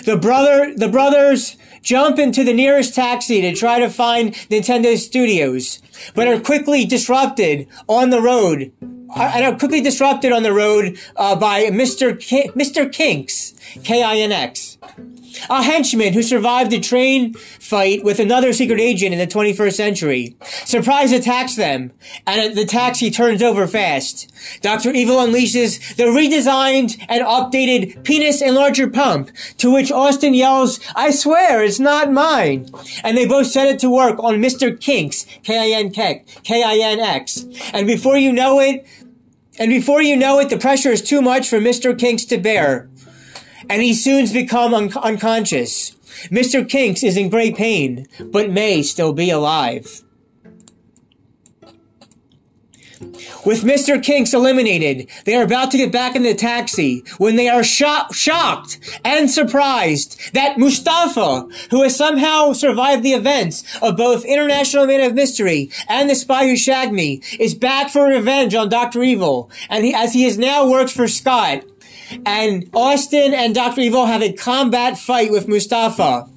The 0.06 0.18
brother, 0.18 0.74
the 0.76 0.90
brothers 0.90 1.56
jump 1.82 2.20
into 2.20 2.44
the 2.44 2.54
nearest 2.54 2.96
taxi 2.96 3.42
to 3.42 3.54
try 3.54 3.80
to 3.80 3.90
find 3.90 4.34
Nintendo 4.50 4.98
Studios, 4.98 5.82
but 6.16 6.28
are 6.28 6.40
quickly 6.40 6.86
disrupted 6.86 7.68
on 7.88 8.10
the 8.10 8.22
road. 8.22 8.72
And 8.82 9.44
are 9.44 9.58
quickly 9.58 9.82
disrupted 9.82 10.32
on 10.32 10.44
the 10.44 10.54
road 10.54 11.00
uh, 11.16 11.36
by 11.36 11.64
Mr. 11.66 12.16
Mr. 12.54 12.88
Kinx, 12.92 13.56
K-I-N-X. 13.84 14.78
A 15.50 15.64
henchman 15.64 16.14
who 16.14 16.24
survived 16.24 16.74
a 16.74 16.80
train 16.80 17.34
fight 17.34 18.04
with 18.04 18.20
another 18.20 18.54
secret 18.54 18.80
agent 18.80 19.14
in 19.14 19.20
the 19.20 19.28
21st 19.28 19.74
century. 19.74 20.36
Surprise 20.66 21.12
attacks 21.12 21.56
them, 21.56 21.92
and 22.26 22.56
the 22.56 22.66
taxi 22.66 23.12
turns 23.12 23.42
over 23.42 23.68
fast. 23.68 24.32
Dr. 24.62 24.92
Evil 24.92 25.18
unleashes 25.18 25.96
the 25.96 26.04
redesigned 26.04 26.98
and 27.08 27.24
updated 27.24 28.04
penis 28.04 28.42
enlarger 28.42 28.92
pump, 28.92 29.30
to 29.58 29.72
which 29.72 29.92
Austin 29.92 30.34
yells, 30.34 30.80
I 30.96 31.12
swear 31.12 31.64
it's 31.64 31.80
not 31.80 32.12
mine. 32.12 32.70
And 33.04 33.18
they 33.18 33.26
both 33.26 33.48
set 33.48 33.68
it 33.68 33.80
to 33.80 33.90
work 33.90 34.20
on 34.20 34.42
Mr. 34.42 34.76
Kinx, 34.76 35.26
K-I-N-K, 35.44 36.26
K-I-N-X. 36.44 37.46
And 37.74 37.86
before 37.86 38.18
you 38.18 38.32
know 38.32 38.60
it, 38.60 38.86
and 39.60 39.70
before 39.70 40.02
you 40.02 40.16
know 40.16 40.40
it, 40.40 40.50
the 40.50 40.58
pressure 40.58 40.90
is 40.90 41.02
too 41.02 41.22
much 41.22 41.50
for 41.50 41.60
Mr. 41.60 41.94
Kinx 41.94 42.28
to 42.30 42.38
bear 42.38 42.89
and 43.70 43.82
he 43.82 43.94
soon 43.94 44.32
become 44.34 44.74
un- 44.74 44.92
unconscious. 44.98 45.92
Mr. 46.30 46.68
Kinx 46.68 47.04
is 47.04 47.16
in 47.16 47.30
great 47.30 47.56
pain, 47.56 48.08
but 48.20 48.50
may 48.50 48.82
still 48.82 49.14
be 49.14 49.30
alive. 49.30 50.04
With 53.46 53.64
Mr. 53.64 54.04
Kinx 54.04 54.34
eliminated, 54.34 55.10
they 55.24 55.36
are 55.36 55.44
about 55.44 55.72
to 55.72 55.78
get 55.78 55.92
back 55.92 56.16
in 56.16 56.24
the 56.24 56.36
taxi 56.36 57.06
when 57.18 57.38
they 57.38 57.48
are 57.48 57.64
sho- 57.64 58.08
shocked 58.12 59.00
and 59.06 59.32
surprised 59.32 60.34
that 60.34 60.58
Mustafa, 60.58 61.48
who 61.72 61.84
has 61.84 61.96
somehow 61.96 62.52
survived 62.52 63.04
the 63.04 63.14
events 63.14 63.64
of 63.82 63.96
both 63.96 64.26
International 64.26 64.86
Man 64.86 65.00
of 65.00 65.16
Mystery 65.16 65.72
and 65.88 66.10
The 66.10 66.16
Spy 66.16 66.48
Who 66.48 66.58
Shagged 66.58 66.92
Me, 66.92 67.22
is 67.40 67.56
back 67.56 67.90
for 67.90 68.04
revenge 68.06 68.54
on 68.54 68.68
Dr. 68.68 69.02
Evil, 69.02 69.50
and 69.70 69.86
he, 69.86 69.94
as 69.94 70.12
he 70.12 70.24
has 70.24 70.38
now 70.38 70.70
worked 70.70 70.92
for 70.92 71.08
Scott, 71.08 71.64
and 72.26 72.70
Austin 72.74 73.34
and 73.34 73.56
Dr. 73.56 73.82
Evil 73.82 74.06
have 74.06 74.22
a 74.22 74.34
combat 74.34 74.98
fight 74.98 75.32
with 75.32 75.48
Mustafa. 75.48 76.28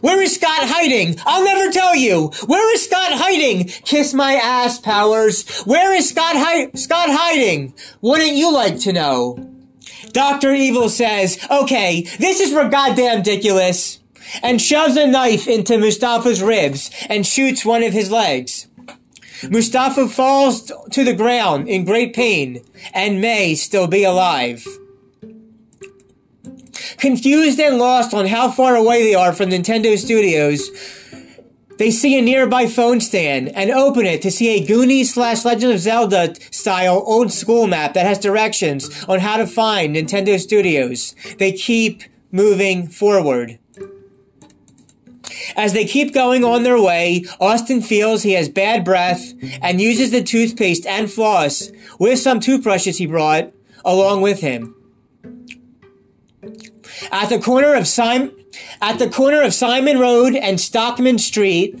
Where 0.00 0.22
is 0.22 0.34
Scott 0.34 0.68
hiding? 0.68 1.16
I'll 1.26 1.44
never 1.44 1.70
tell 1.70 1.94
you. 1.94 2.28
Where 2.46 2.74
is 2.74 2.84
Scott 2.84 3.12
hiding? 3.12 3.64
Kiss 3.64 4.14
my 4.14 4.34
ass, 4.34 4.78
Powers. 4.78 5.46
Where 5.62 5.92
is 5.92 6.08
Scott 6.08 6.36
hi- 6.36 6.70
Scott 6.74 7.08
hiding? 7.10 7.74
Wouldn't 8.00 8.34
you 8.34 8.52
like 8.52 8.78
to 8.80 8.92
know? 8.92 9.44
Dr. 10.12 10.54
Evil 10.54 10.88
says, 10.88 11.38
okay, 11.50 12.02
this 12.18 12.40
is 12.40 12.52
for 12.52 12.68
goddamn 12.68 13.18
ridiculous, 13.18 13.98
and 14.42 14.60
shoves 14.60 14.96
a 14.96 15.06
knife 15.06 15.46
into 15.46 15.78
Mustafa's 15.78 16.42
ribs 16.42 16.90
and 17.08 17.26
shoots 17.26 17.64
one 17.64 17.82
of 17.82 17.92
his 17.92 18.10
legs. 18.10 18.68
Mustafa 19.48 20.08
falls 20.08 20.72
to 20.90 21.04
the 21.04 21.14
ground 21.14 21.68
in 21.68 21.84
great 21.84 22.14
pain 22.14 22.64
and 22.92 23.20
may 23.20 23.54
still 23.54 23.86
be 23.86 24.04
alive. 24.04 24.66
Confused 26.98 27.60
and 27.60 27.78
lost 27.78 28.12
on 28.12 28.26
how 28.26 28.50
far 28.50 28.74
away 28.74 29.04
they 29.04 29.14
are 29.14 29.32
from 29.32 29.50
Nintendo 29.50 29.96
Studios, 29.96 30.68
they 31.78 31.92
see 31.92 32.18
a 32.18 32.22
nearby 32.22 32.66
phone 32.66 33.00
stand 33.00 33.50
and 33.50 33.70
open 33.70 34.04
it 34.04 34.20
to 34.22 34.32
see 34.32 34.48
a 34.48 34.66
Goonies 34.66 35.14
slash 35.14 35.44
Legend 35.44 35.72
of 35.72 35.78
Zelda 35.78 36.34
style 36.50 37.04
old 37.06 37.32
school 37.32 37.68
map 37.68 37.94
that 37.94 38.04
has 38.04 38.18
directions 38.18 39.04
on 39.04 39.20
how 39.20 39.36
to 39.36 39.46
find 39.46 39.94
Nintendo 39.94 40.40
Studios. 40.40 41.14
They 41.38 41.52
keep 41.52 42.02
moving 42.32 42.88
forward. 42.88 43.60
As 45.56 45.72
they 45.72 45.84
keep 45.84 46.12
going 46.12 46.42
on 46.42 46.64
their 46.64 46.82
way, 46.82 47.24
Austin 47.40 47.80
feels 47.80 48.24
he 48.24 48.32
has 48.32 48.48
bad 48.48 48.84
breath 48.84 49.32
and 49.62 49.80
uses 49.80 50.10
the 50.10 50.22
toothpaste 50.22 50.84
and 50.84 51.10
floss 51.10 51.70
with 52.00 52.18
some 52.18 52.40
toothbrushes 52.40 52.98
he 52.98 53.06
brought 53.06 53.52
along 53.84 54.20
with 54.20 54.40
him. 54.40 54.74
At 57.10 57.28
the 57.28 57.38
corner 57.38 57.74
of 57.74 57.86
Simon, 57.86 58.32
at 58.80 58.98
the 58.98 59.08
corner 59.08 59.42
of 59.42 59.54
Simon 59.54 59.98
Road 59.98 60.34
and 60.34 60.60
Stockman 60.60 61.18
Street, 61.18 61.78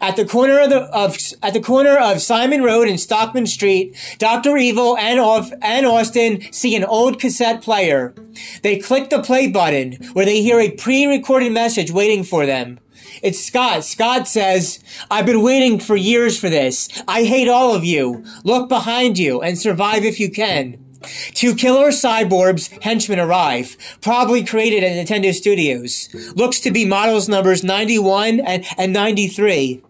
at 0.00 0.16
the 0.16 0.24
corner 0.24 0.60
of 0.60 0.70
the 0.70 0.82
of 0.94 1.16
at 1.42 1.54
the 1.54 1.60
corner 1.60 1.96
of 1.96 2.20
Simon 2.20 2.62
Road 2.62 2.88
and 2.88 3.00
Stockman 3.00 3.46
Street, 3.46 3.96
Dr. 4.18 4.56
Evil 4.56 4.96
and 4.96 5.20
off 5.20 5.50
and 5.62 5.86
Austin 5.86 6.40
see 6.52 6.76
an 6.76 6.84
old 6.84 7.20
cassette 7.20 7.62
player. 7.62 8.14
They 8.62 8.78
click 8.78 9.10
the 9.10 9.22
play 9.22 9.48
button 9.48 9.92
where 10.12 10.26
they 10.26 10.42
hear 10.42 10.60
a 10.60 10.70
pre-recorded 10.70 11.52
message 11.52 11.90
waiting 11.90 12.24
for 12.24 12.46
them. 12.46 12.78
It's 13.22 13.42
Scott. 13.42 13.84
Scott 13.84 14.28
says, 14.28 14.78
I've 15.10 15.26
been 15.26 15.42
waiting 15.42 15.80
for 15.80 15.96
years 15.96 16.38
for 16.38 16.50
this. 16.50 17.02
I 17.08 17.24
hate 17.24 17.48
all 17.48 17.74
of 17.74 17.84
you. 17.84 18.24
Look 18.44 18.68
behind 18.68 19.18
you 19.18 19.40
and 19.40 19.58
survive 19.58 20.04
if 20.04 20.20
you 20.20 20.30
can. 20.30 20.85
Two 21.34 21.54
killer 21.54 21.88
cyborgs 21.88 22.82
henchmen 22.82 23.18
arrive, 23.18 23.76
probably 24.00 24.44
created 24.44 24.82
at 24.82 24.92
Nintendo 24.92 25.32
Studios. 25.32 26.08
Looks 26.34 26.60
to 26.60 26.70
be 26.70 26.84
models 26.84 27.28
numbers 27.28 27.64
91 27.64 28.40
and, 28.40 28.64
and 28.76 28.92
93. 28.92 29.82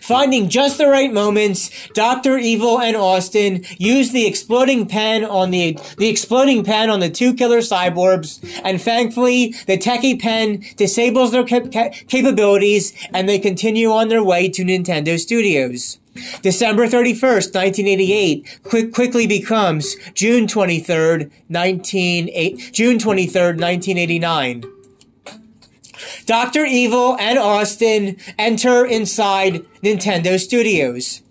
Finding 0.00 0.48
just 0.48 0.78
the 0.78 0.88
right 0.88 1.12
moments, 1.12 1.70
Dr. 1.94 2.38
Evil 2.38 2.80
and 2.80 2.96
Austin 2.96 3.64
use 3.78 4.12
the 4.12 4.26
exploding 4.26 4.86
pen 4.86 5.24
on 5.24 5.50
the, 5.50 5.78
the 5.98 6.08
exploding 6.08 6.64
pen 6.64 6.90
on 6.90 7.00
the 7.00 7.10
two 7.10 7.34
killer 7.34 7.58
cyborgs, 7.58 8.40
and 8.64 8.80
thankfully, 8.80 9.54
the 9.66 9.78
techie 9.78 10.20
pen 10.20 10.64
disables 10.76 11.32
their 11.32 11.44
cap- 11.44 11.72
capabilities, 12.08 12.92
and 13.12 13.28
they 13.28 13.38
continue 13.38 13.90
on 13.90 14.08
their 14.08 14.22
way 14.22 14.48
to 14.48 14.64
Nintendo 14.64 15.18
Studios. 15.18 15.98
December 16.42 16.86
31st, 16.86 17.54
1988, 17.54 18.60
quick, 18.64 18.92
quickly 18.92 19.26
becomes 19.26 19.96
June 20.14 20.46
23rd, 20.46 21.30
19, 21.48 22.26
June 22.72 22.98
23rd, 22.98 23.58
1989. 23.58 24.71
Dr. 26.26 26.64
Evil 26.64 27.16
and 27.18 27.38
Austin 27.38 28.16
enter 28.38 28.84
inside 28.84 29.64
Nintendo 29.82 30.38
Studios. 30.38 31.22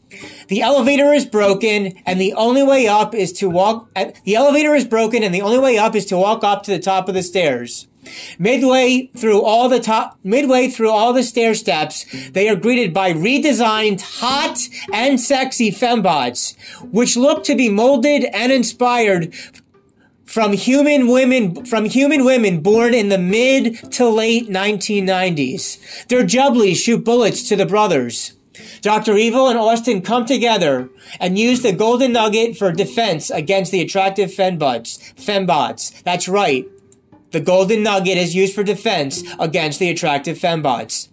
The 0.48 0.62
elevator 0.62 1.13
is 1.13 1.25
broken 1.25 1.94
and 2.06 2.20
the 2.20 2.34
only 2.34 2.63
way 2.63 2.88
up 2.88 3.16
is 3.16 3.32
to 3.34 3.50
walk, 3.50 3.90
the 3.94 4.36
elevator 4.36 4.75
is 4.75 4.86
broken 4.86 5.24
and 5.24 5.34
the 5.34 5.42
only 5.42 5.60
way 5.60 5.78
up 5.78 5.96
is 5.96 6.06
to 6.08 6.18
walk 6.18 6.44
up 6.44 6.63
to 6.63 6.72
the 6.72 6.80
top 6.80 7.08
of 7.08 7.16
the 7.16 7.24
stairs. 7.24 7.88
Midway 8.40 9.12
through 9.16 9.42
all 9.44 9.70
the 9.70 9.80
top, 9.80 10.18
midway 10.24 10.68
through 10.68 10.90
all 10.90 11.13
the 11.13 11.24
stair 11.24 11.54
steps, 11.54 12.06
they 12.32 12.50
are 12.50 12.56
greeted 12.56 12.94
by 12.94 13.13
redesigned 13.13 14.01
hot 14.01 14.57
and 14.92 15.20
sexy 15.20 15.72
fembots, 15.72 16.57
which 16.92 17.16
look 17.16 17.44
to 17.44 17.55
be 17.55 17.70
molded 17.70 18.25
and 18.34 18.51
inspired 18.51 19.34
from 20.31 20.53
human 20.53 21.07
women 21.07 21.65
from 21.65 21.83
human 21.83 22.24
women 22.24 22.61
born 22.61 22.94
in 22.94 23.09
the 23.09 23.17
mid 23.17 23.75
to 23.91 24.07
late 24.07 24.48
1990s. 24.48 26.07
Their 26.07 26.24
jubblies 26.24 26.77
shoot 26.77 27.03
bullets 27.03 27.48
to 27.50 27.57
the 27.57 27.65
brothers. 27.65 28.33
Dr. 28.81 29.17
Evil 29.17 29.50
and 29.50 29.59
Austin 29.59 30.01
come 30.01 30.25
together 30.25 30.89
and 31.20 31.37
use 31.37 31.61
the 31.61 31.74
golden 31.74 32.13
nugget 32.13 32.55
for 32.55 32.72
defense 32.72 33.29
against 33.29 33.74
the 33.74 33.81
attractive 33.81 34.29
fembots. 34.29 35.13
Fembots. 35.15 36.01
That's 36.03 36.29
right. 36.29 36.65
The 37.31 37.41
golden 37.41 37.83
nugget 37.83 38.17
is 38.17 38.33
used 38.33 38.55
for 38.55 38.63
defense 38.63 39.24
against 39.37 39.79
the 39.79 39.89
attractive 39.89 40.37
fembots. 40.37 41.09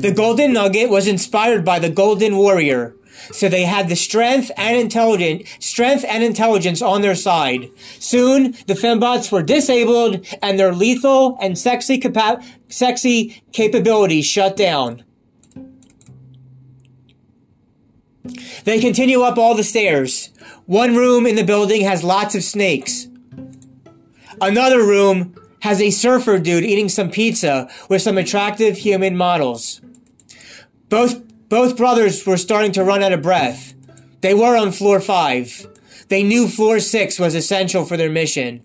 The 0.00 0.12
golden 0.14 0.54
nugget 0.54 0.88
was 0.88 1.06
inspired 1.06 1.64
by 1.64 1.78
the 1.80 1.90
golden 1.90 2.36
warrior, 2.36 2.94
so 3.32 3.48
they 3.48 3.64
had 3.64 3.88
the 3.88 3.96
strength 3.96 4.50
and 4.56 4.76
intelligence, 4.76 5.48
strength 5.60 6.04
and 6.08 6.22
intelligence 6.22 6.82
on 6.82 7.02
their 7.02 7.14
side. 7.14 7.68
Soon, 7.98 8.52
the 8.66 8.74
fembots 8.74 9.32
were 9.32 9.42
disabled 9.42 10.26
and 10.42 10.58
their 10.58 10.72
lethal 10.72 11.38
and 11.40 11.58
sexy 11.58 11.98
capa- 11.98 12.42
sexy 12.68 13.42
capabilities 13.52 14.26
shut 14.26 14.56
down. 14.56 15.02
They 18.64 18.80
continue 18.80 19.22
up 19.22 19.38
all 19.38 19.54
the 19.54 19.62
stairs. 19.62 20.30
One 20.66 20.96
room 20.96 21.26
in 21.26 21.36
the 21.36 21.44
building 21.44 21.82
has 21.82 22.02
lots 22.02 22.34
of 22.34 22.42
snakes. 22.42 23.06
Another 24.40 24.84
room 24.84 25.34
has 25.60 25.80
a 25.80 25.90
surfer 25.90 26.38
dude 26.38 26.64
eating 26.64 26.88
some 26.88 27.10
pizza 27.10 27.68
with 27.88 28.02
some 28.02 28.18
attractive 28.18 28.78
human 28.78 29.16
models. 29.16 29.80
Both 30.88 31.25
both 31.48 31.76
brothers 31.76 32.26
were 32.26 32.36
starting 32.36 32.72
to 32.72 32.84
run 32.84 33.02
out 33.02 33.12
of 33.12 33.22
breath. 33.22 33.74
They 34.20 34.34
were 34.34 34.56
on 34.56 34.72
floor 34.72 35.00
five. 35.00 35.66
They 36.08 36.22
knew 36.22 36.48
floor 36.48 36.80
six 36.80 37.18
was 37.18 37.34
essential 37.34 37.84
for 37.84 37.96
their 37.96 38.10
mission. 38.10 38.62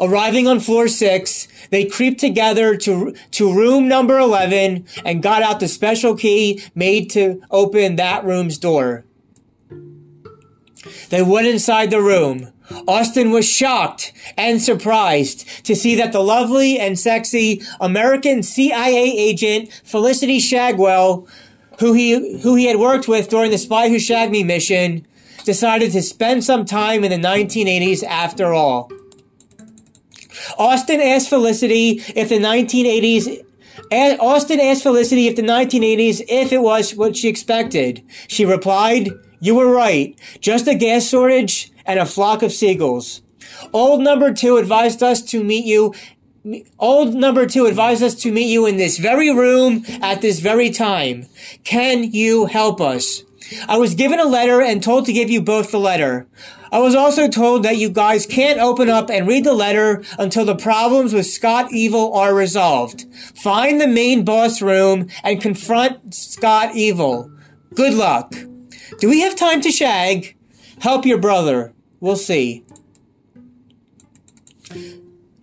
Arriving 0.00 0.46
on 0.46 0.60
floor 0.60 0.88
six, 0.88 1.46
they 1.70 1.84
creeped 1.84 2.20
together 2.20 2.76
to, 2.76 3.14
to 3.32 3.54
room 3.54 3.86
number 3.86 4.18
11 4.18 4.86
and 5.04 5.22
got 5.22 5.42
out 5.42 5.60
the 5.60 5.68
special 5.68 6.16
key 6.16 6.62
made 6.74 7.10
to 7.10 7.42
open 7.50 7.96
that 7.96 8.24
room's 8.24 8.58
door. 8.58 9.04
They 11.10 11.22
went 11.22 11.46
inside 11.46 11.90
the 11.90 12.00
room. 12.00 12.52
Austin 12.88 13.30
was 13.30 13.46
shocked 13.46 14.12
and 14.36 14.62
surprised 14.62 15.46
to 15.66 15.76
see 15.76 15.94
that 15.96 16.12
the 16.12 16.20
lovely 16.22 16.78
and 16.78 16.98
sexy 16.98 17.62
American 17.80 18.42
CIA 18.42 19.16
agent 19.16 19.70
Felicity 19.84 20.38
Shagwell 20.38 21.28
who 21.82 21.92
he 21.92 22.38
who 22.42 22.54
he 22.54 22.66
had 22.66 22.78
worked 22.78 23.08
with 23.08 23.28
during 23.28 23.50
the 23.50 23.58
Spy 23.58 23.88
Who 23.88 23.98
Shagged 23.98 24.30
Me 24.30 24.44
mission, 24.44 25.04
decided 25.44 25.90
to 25.92 26.00
spend 26.00 26.44
some 26.44 26.64
time 26.64 27.02
in 27.02 27.10
the 27.10 27.28
1980s 27.28 28.04
after 28.04 28.54
all. 28.54 28.88
Austin 30.56 31.00
asked 31.00 31.28
Felicity 31.28 32.00
if 32.14 32.28
the 32.28 32.38
1980s 32.38 33.42
Austin 33.90 34.60
asked 34.60 34.84
Felicity 34.84 35.26
if 35.26 35.34
the 35.34 35.42
1980s 35.42 36.22
if 36.28 36.52
it 36.52 36.62
was 36.62 36.94
what 36.94 37.16
she 37.16 37.28
expected. 37.28 38.02
She 38.28 38.44
replied, 38.44 39.10
"You 39.40 39.56
were 39.56 39.70
right. 39.70 40.14
Just 40.40 40.68
a 40.68 40.74
gas 40.74 41.08
shortage 41.08 41.72
and 41.84 41.98
a 41.98 42.06
flock 42.06 42.44
of 42.44 42.52
seagulls." 42.52 43.22
Old 43.72 44.00
number 44.02 44.32
2 44.32 44.56
advised 44.56 45.02
us 45.02 45.20
to 45.22 45.42
meet 45.42 45.64
you 45.64 45.92
Old 46.78 47.14
number 47.14 47.46
two 47.46 47.66
advised 47.66 48.02
us 48.02 48.16
to 48.16 48.32
meet 48.32 48.50
you 48.50 48.66
in 48.66 48.76
this 48.76 48.98
very 48.98 49.32
room 49.32 49.84
at 50.00 50.22
this 50.22 50.40
very 50.40 50.70
time. 50.70 51.26
Can 51.62 52.02
you 52.12 52.46
help 52.46 52.80
us? 52.80 53.22
I 53.68 53.78
was 53.78 53.94
given 53.94 54.18
a 54.18 54.24
letter 54.24 54.60
and 54.60 54.82
told 54.82 55.06
to 55.06 55.12
give 55.12 55.30
you 55.30 55.40
both 55.40 55.70
the 55.70 55.78
letter. 55.78 56.26
I 56.72 56.78
was 56.78 56.94
also 56.94 57.28
told 57.28 57.62
that 57.62 57.76
you 57.76 57.90
guys 57.90 58.26
can't 58.26 58.58
open 58.58 58.88
up 58.88 59.08
and 59.08 59.28
read 59.28 59.44
the 59.44 59.52
letter 59.52 60.02
until 60.18 60.44
the 60.44 60.56
problems 60.56 61.12
with 61.12 61.26
Scott 61.26 61.70
Evil 61.70 62.12
are 62.14 62.34
resolved. 62.34 63.04
Find 63.36 63.80
the 63.80 63.86
main 63.86 64.24
boss 64.24 64.62
room 64.62 65.08
and 65.22 65.40
confront 65.40 66.14
Scott 66.14 66.74
Evil. 66.74 67.30
Good 67.74 67.94
luck. 67.94 68.34
Do 68.98 69.08
we 69.08 69.20
have 69.20 69.36
time 69.36 69.60
to 69.60 69.70
shag? 69.70 70.34
Help 70.80 71.04
your 71.04 71.18
brother. 71.18 71.72
We'll 72.00 72.16
see. 72.16 72.64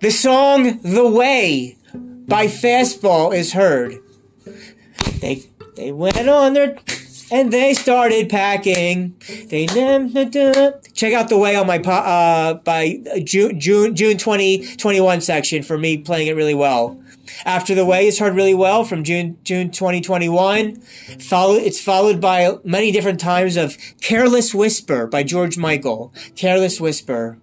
The 0.01 0.11
song 0.11 0.79
The 0.81 1.05
Way 1.05 1.75
by 1.93 2.47
Fastball 2.47 3.35
is 3.35 3.51
heard. 3.51 3.97
They 5.19 5.43
they 5.75 5.91
went 5.91 6.29
on 6.29 6.53
their 6.53 6.77
and 7.29 7.51
they 7.51 7.73
started 7.73 8.29
packing. 8.29 9.15
They 9.49 9.65
check 10.93 11.13
out 11.13 11.27
the 11.27 11.37
way 11.37 11.57
on 11.57 11.67
my 11.67 11.79
uh 11.79 12.53
by 12.53 13.01
June 13.25 13.59
June 13.59 13.93
June 13.93 14.17
2021 14.17 15.19
section 15.19 15.63
for 15.63 15.77
me 15.77 15.97
playing 15.97 16.27
it 16.27 16.35
really 16.37 16.55
well. 16.55 16.97
After 17.43 17.75
the 17.75 17.85
way 17.85 18.07
is 18.07 18.19
heard 18.19 18.35
really 18.35 18.55
well 18.55 18.85
from 18.85 19.03
June 19.03 19.37
June 19.43 19.69
2021. 19.69 20.77
Follow 21.19 21.55
it's 21.55 21.81
followed 21.81 22.21
by 22.21 22.55
many 22.63 22.93
different 22.93 23.19
times 23.19 23.57
of 23.57 23.77
Careless 23.99 24.55
Whisper 24.55 25.07
by 25.07 25.23
George 25.23 25.57
Michael. 25.57 26.13
Careless 26.37 26.79
Whisper. 26.79 27.37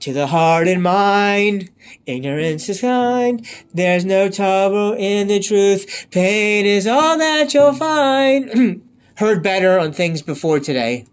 To 0.00 0.12
the 0.12 0.28
heart 0.28 0.68
and 0.68 0.82
mind, 0.82 1.70
ignorance 2.06 2.68
is 2.68 2.80
kind. 2.80 3.46
There's 3.74 4.04
no 4.04 4.28
trouble 4.28 4.92
in 4.92 5.28
the 5.28 5.40
truth. 5.40 6.06
Pain 6.10 6.66
is 6.66 6.86
all 6.86 7.18
that 7.18 7.52
you'll 7.52 7.72
find. 7.72 8.82
heard 9.20 9.42
better 9.42 9.78
on 9.78 9.92
things 9.92 10.22
before 10.22 10.60
today. 10.60 11.06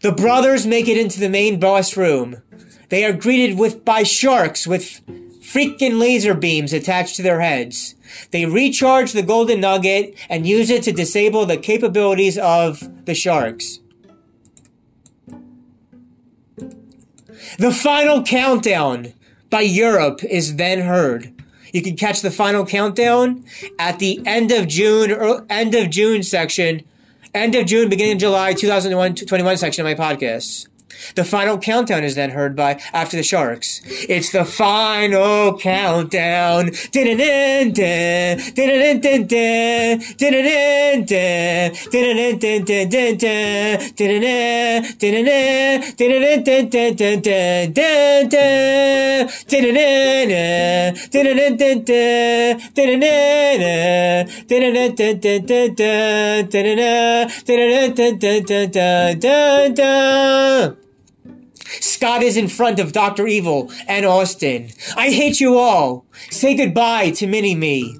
The 0.00 0.12
brothers 0.12 0.66
make 0.66 0.88
it 0.88 0.96
into 0.96 1.20
the 1.20 1.28
main 1.28 1.60
boss 1.60 1.96
room. 1.96 2.42
They 2.88 3.04
are 3.04 3.12
greeted 3.12 3.58
with 3.58 3.84
by 3.84 4.02
sharks 4.04 4.66
with 4.66 5.00
freaking 5.40 5.98
laser 5.98 6.34
beams 6.34 6.72
attached 6.72 7.16
to 7.16 7.22
their 7.22 7.40
heads. 7.40 7.94
They 8.30 8.46
recharge 8.46 9.12
the 9.12 9.22
golden 9.22 9.60
nugget 9.60 10.14
and 10.28 10.46
use 10.46 10.70
it 10.70 10.82
to 10.84 10.92
disable 10.92 11.46
the 11.46 11.58
capabilities 11.58 12.38
of 12.38 13.04
the 13.04 13.14
sharks. 13.14 13.80
The 17.58 17.72
final 17.72 18.22
countdown 18.22 19.12
by 19.50 19.62
Europe 19.62 20.22
is 20.24 20.56
then 20.56 20.80
heard. 20.80 21.32
You 21.72 21.82
can 21.82 21.96
catch 21.96 22.20
the 22.20 22.30
final 22.30 22.64
countdown 22.64 23.44
at 23.78 23.98
the 23.98 24.20
end 24.26 24.52
of 24.52 24.68
June 24.68 25.10
or 25.10 25.44
end 25.50 25.74
of 25.74 25.90
June 25.90 26.22
section, 26.22 26.82
end 27.34 27.54
of 27.54 27.66
June, 27.66 27.88
beginning 27.88 28.14
of 28.14 28.18
July 28.20 28.52
2021 28.52 29.56
section 29.56 29.84
of 29.84 29.98
my 29.98 30.04
podcast. 30.04 30.68
The 31.14 31.24
final 31.24 31.58
countdown 31.58 32.04
is 32.04 32.14
then 32.14 32.30
heard 32.30 32.56
by 32.56 32.80
After 32.92 33.16
the 33.16 33.22
Sharks. 33.22 33.80
It's 33.84 34.32
the 34.32 34.44
final 34.44 35.58
countdown. 35.58 36.70
Scott 62.04 62.22
is 62.22 62.36
in 62.36 62.48
front 62.48 62.78
of 62.78 62.92
Dr. 62.92 63.26
Evil 63.26 63.72
and 63.88 64.04
Austin. 64.04 64.68
I 64.94 65.08
hate 65.08 65.40
you 65.40 65.56
all. 65.56 66.04
Say 66.30 66.54
goodbye 66.54 67.12
to 67.12 67.26
Mini 67.26 67.54
Me. 67.54 67.98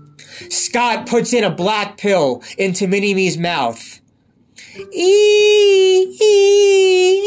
Scott 0.51 1.07
puts 1.07 1.33
in 1.33 1.43
a 1.43 1.49
black 1.49 1.97
pill 1.97 2.43
into 2.59 2.87
Mini 2.87 3.15
Me's 3.15 3.39
mouth. 3.39 4.03
Eee, 4.77 6.19
ee, 6.21 7.23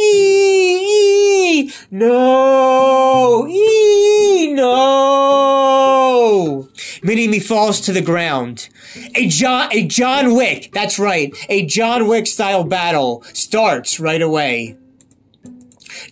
ee, 1.66 1.74
no, 1.90 3.48
ee, 3.48 4.54
no. 4.54 5.50
Mini 7.02 7.28
Me 7.28 7.40
falls 7.40 7.82
to 7.82 7.92
the 7.92 8.04
ground. 8.04 8.70
A 9.16 9.28
John, 9.28 9.70
a 9.72 9.88
John 9.88 10.36
Wick, 10.36 10.70
that's 10.74 11.00
right, 11.00 11.36
a 11.50 11.66
John 11.66 12.08
Wick 12.08 12.28
style 12.28 12.64
battle 12.64 13.24
starts 13.34 14.00
right 14.00 14.22
away. 14.22 14.78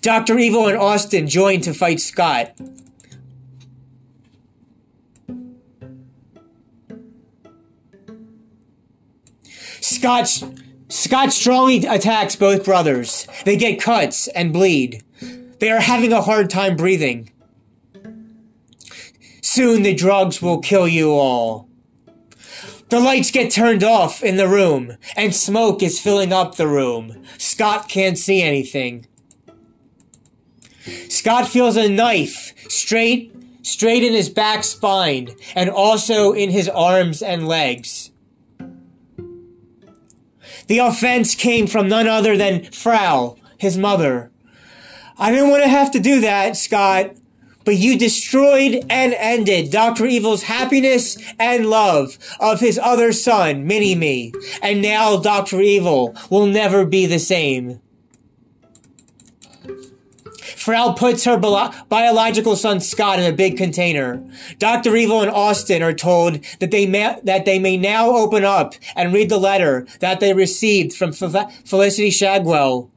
Dr. 0.01 0.37
Evil 0.37 0.67
and 0.67 0.77
Austin 0.77 1.27
join 1.27 1.61
to 1.61 1.73
fight 1.73 1.99
Scott. 1.99 2.55
Scott, 9.81 10.43
Scott 10.89 11.31
strongly 11.31 11.85
attacks 11.85 12.35
both 12.35 12.65
brothers. 12.65 13.27
They 13.43 13.55
get 13.55 13.79
cuts 13.81 14.27
and 14.29 14.51
bleed. 14.51 15.03
They 15.59 15.69
are 15.69 15.79
having 15.79 16.11
a 16.11 16.21
hard 16.21 16.49
time 16.49 16.75
breathing. 16.75 17.31
Soon 19.41 19.83
the 19.83 19.93
drugs 19.93 20.41
will 20.41 20.59
kill 20.59 20.87
you 20.87 21.11
all. 21.11 21.69
The 22.89 22.99
lights 22.99 23.31
get 23.31 23.51
turned 23.51 23.83
off 23.83 24.23
in 24.23 24.37
the 24.37 24.47
room, 24.47 24.97
and 25.15 25.33
smoke 25.35 25.81
is 25.81 25.99
filling 25.99 26.33
up 26.33 26.55
the 26.55 26.67
room. 26.67 27.23
Scott 27.37 27.89
can't 27.89 28.17
see 28.17 28.41
anything. 28.41 29.07
Scott 31.09 31.47
feels 31.47 31.77
a 31.77 31.89
knife 31.89 32.53
straight, 32.69 33.33
straight 33.63 34.03
in 34.03 34.13
his 34.13 34.29
back 34.29 34.63
spine 34.63 35.29
and 35.55 35.69
also 35.69 36.31
in 36.31 36.51
his 36.51 36.69
arms 36.69 37.21
and 37.21 37.47
legs. 37.47 38.11
The 40.67 40.79
offense 40.79 41.35
came 41.35 41.67
from 41.67 41.87
none 41.87 42.07
other 42.07 42.37
than 42.37 42.65
Frau, 42.65 43.37
his 43.57 43.77
mother. 43.77 44.31
I 45.17 45.31
didn't 45.31 45.49
want 45.49 45.63
to 45.63 45.69
have 45.69 45.91
to 45.91 45.99
do 45.99 46.21
that, 46.21 46.57
Scott, 46.57 47.15
but 47.63 47.77
you 47.77 47.97
destroyed 47.97 48.85
and 48.89 49.13
ended 49.13 49.71
Dr. 49.71 50.05
Evil's 50.05 50.43
happiness 50.43 51.17
and 51.39 51.69
love 51.69 52.17
of 52.39 52.59
his 52.59 52.79
other 52.79 53.11
son, 53.11 53.65
Mini-Me, 53.65 54.33
and 54.61 54.81
now 54.81 55.17
Dr. 55.17 55.61
Evil 55.61 56.15
will 56.29 56.45
never 56.45 56.85
be 56.85 57.05
the 57.05 57.19
same. 57.19 57.79
Frau 60.55 60.93
puts 60.93 61.23
her 61.25 61.37
bi- 61.37 61.73
biological 61.89 62.55
son 62.55 62.79
Scott 62.79 63.19
in 63.19 63.31
a 63.31 63.35
big 63.35 63.57
container. 63.57 64.23
Dr. 64.59 64.95
Evil 64.95 65.21
and 65.21 65.31
Austin 65.31 65.81
are 65.81 65.93
told 65.93 66.43
that 66.59 66.71
they 66.71 66.85
may, 66.85 67.17
that 67.23 67.45
they 67.45 67.59
may 67.59 67.77
now 67.77 68.11
open 68.11 68.43
up 68.43 68.75
and 68.95 69.13
read 69.13 69.29
the 69.29 69.37
letter 69.37 69.87
that 69.99 70.19
they 70.19 70.33
received 70.33 70.93
from 70.93 71.11
Felicity 71.11 72.09
Shagwell 72.09 72.89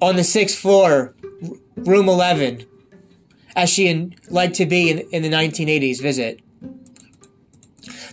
on 0.00 0.16
the 0.16 0.24
sixth 0.24 0.58
floor, 0.58 1.14
room 1.76 2.08
11, 2.08 2.66
as 3.54 3.70
she 3.70 4.10
liked 4.28 4.54
to 4.56 4.66
be 4.66 4.90
in, 4.90 4.98
in 5.10 5.22
the 5.22 5.30
1980s 5.30 6.02
visit. 6.02 6.40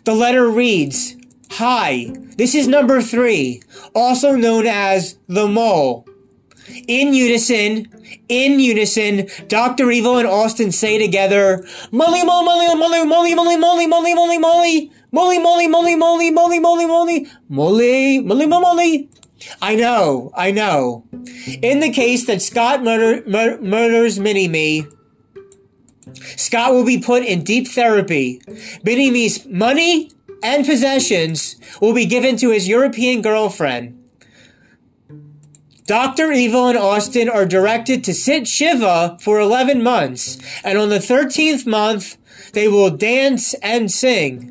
The 0.06 0.14
letter 0.14 0.50
reads, 0.50 1.16
Hi, 1.52 2.14
this 2.38 2.56
is 2.56 2.68
number 2.68 3.02
three, 3.02 3.62
also 3.94 4.36
known 4.36 4.66
as 4.66 5.18
the 5.28 5.48
mole. 5.48 6.06
In 6.88 7.14
unison, 7.14 7.88
in 8.30 8.60
unison, 8.60 9.28
Dr. 9.48 9.92
Evil 9.92 10.18
and 10.18 10.28
Austin 10.28 10.72
say 10.72 10.98
together, 10.98 11.66
Molly, 11.92 12.24
molly, 12.24 12.46
molly, 12.46 12.76
molly, 12.76 13.06
molly, 13.06 13.36
molly, 13.36 13.58
molly, 13.58 13.88
molly, 13.88 14.14
molly, 14.14 14.40
molly, 14.40 14.90
molly, 15.12 15.40
molly, 15.40 15.68
molly, 15.68 15.96
molly, 15.96 15.96
molly, 15.96 16.32
molly, 16.32 16.82
molly, 16.88 17.28
molly, 17.50 18.22
molly, 18.22 18.48
molly. 18.48 19.10
I 19.62 19.76
know, 19.76 20.32
I 20.36 20.52
know. 20.52 21.06
In 21.62 21.80
the 21.80 21.92
case 21.92 22.26
that 22.28 22.42
Scott 22.42 22.84
murder, 22.84 23.28
mur- 23.28 23.60
murders 23.60 24.20
Mini-Me, 24.20 24.86
Scott 26.38 26.74
will 26.74 26.86
be 26.86 27.00
put 27.00 27.24
in 27.24 27.44
deep 27.44 27.68
therapy. 27.68 28.42
Mini-Me's 28.84 29.46
money 29.46 30.12
and 30.42 30.66
possessions 30.66 31.56
will 31.82 31.94
be 31.94 32.06
given 32.06 32.38
to 32.38 32.52
his 32.52 32.68
European 32.68 33.22
girlfriend. 33.22 34.03
Dr. 35.86 36.32
Evil 36.32 36.68
and 36.68 36.78
Austin 36.78 37.28
are 37.28 37.46
directed 37.46 38.04
to 38.04 38.14
sit 38.14 38.48
Shiva 38.48 39.18
for 39.20 39.40
11 39.40 39.84
months, 39.84 40.38
and 40.64 40.78
on 40.78 40.90
the 40.90 41.00
13th 41.00 41.66
month, 41.66 42.18
they 42.54 42.68
will 42.68 42.90
dance 42.90 43.54
and 43.56 43.92
sing 43.92 44.50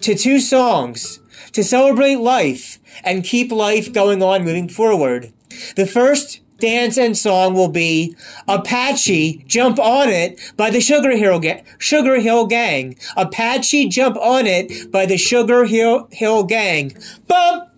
to 0.00 0.14
two 0.14 0.40
songs 0.40 1.20
to 1.52 1.62
celebrate 1.62 2.16
life 2.16 2.78
and 3.04 3.24
keep 3.24 3.52
life 3.52 3.92
going 3.92 4.22
on 4.22 4.44
moving 4.44 4.68
forward. 4.68 5.32
The 5.76 5.86
first 5.86 6.40
dance 6.58 6.96
and 6.96 7.16
song 7.16 7.54
will 7.54 7.68
be 7.68 8.16
Apache 8.48 9.44
Jump 9.46 9.78
On 9.78 10.08
It 10.08 10.40
by 10.56 10.70
the 10.70 10.80
Sugar 10.80 11.16
Hill, 11.16 11.40
Ga- 11.40 11.62
Sugarhill 11.78 12.48
Gang. 12.48 12.96
Apache 13.16 13.88
Jump 13.88 14.16
On 14.16 14.46
It 14.46 14.90
by 14.90 15.04
the 15.06 15.18
Sugar 15.18 15.64
Hill, 15.64 16.08
Hill 16.12 16.44
Gang. 16.44 16.96
Bump, 17.26 17.68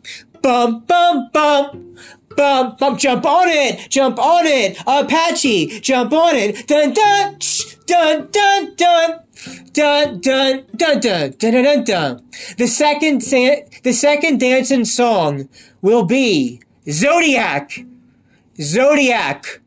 bum, 0.44 0.84
bum, 0.86 1.30
bum. 1.32 1.96
Bum, 2.36 2.76
bum, 2.78 2.98
jump 2.98 3.24
on 3.24 3.48
it, 3.48 3.88
jump 3.88 4.18
on 4.18 4.44
it, 4.44 4.76
Apache, 4.88 5.80
jump 5.80 6.12
on 6.12 6.34
it, 6.34 6.66
dun, 6.66 6.92
dun, 6.92 7.38
dun, 7.86 8.28
dun, 8.30 8.74
dun. 8.76 9.20
Dun 9.72 10.20
dun 10.20 10.64
dun 10.76 11.00
dun 11.00 11.32
dun 11.38 11.52
dun 11.52 11.64
dun 11.64 11.84
dun. 11.84 12.22
The 12.56 12.66
second 12.66 13.20
the 13.82 13.92
second 13.92 14.38
dancing 14.40 14.84
song 14.84 15.48
will 15.82 16.04
be 16.04 16.60
Zodiac. 16.88 17.84
Zodiac. 18.60 19.60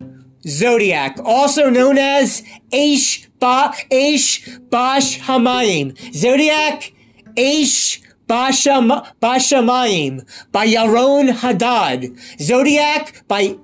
Zodiac, 0.47 1.19
also 1.25 1.69
known 1.69 1.97
as 1.97 2.41
Aish 2.71 3.27
Ba 3.39 3.73
Aish 3.91 4.69
Bash 4.69 5.19
Hamayim. 5.19 5.93
Zodiac 6.13 6.93
Aish 7.35 8.01
Basha, 8.27 9.13
Bashamayim 9.21 10.25
by 10.51 10.67
Yaron 10.67 11.31
Hadad. 11.31 12.15
Zodiac 12.39 13.23
by 13.27 13.57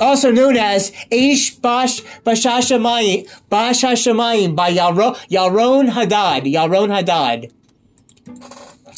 also 0.00 0.30
known 0.30 0.56
as 0.56 0.92
Aish 1.10 1.60
Bash 1.60 2.02
Bashashamayim 2.24 3.28
Bashashamayim 3.50 4.54
by 4.56 4.72
Yaron, 4.72 5.16
Yaron 5.28 5.90
Hadad. 5.90 6.44
Yaron 6.44 6.94
Hadad. 6.94 7.52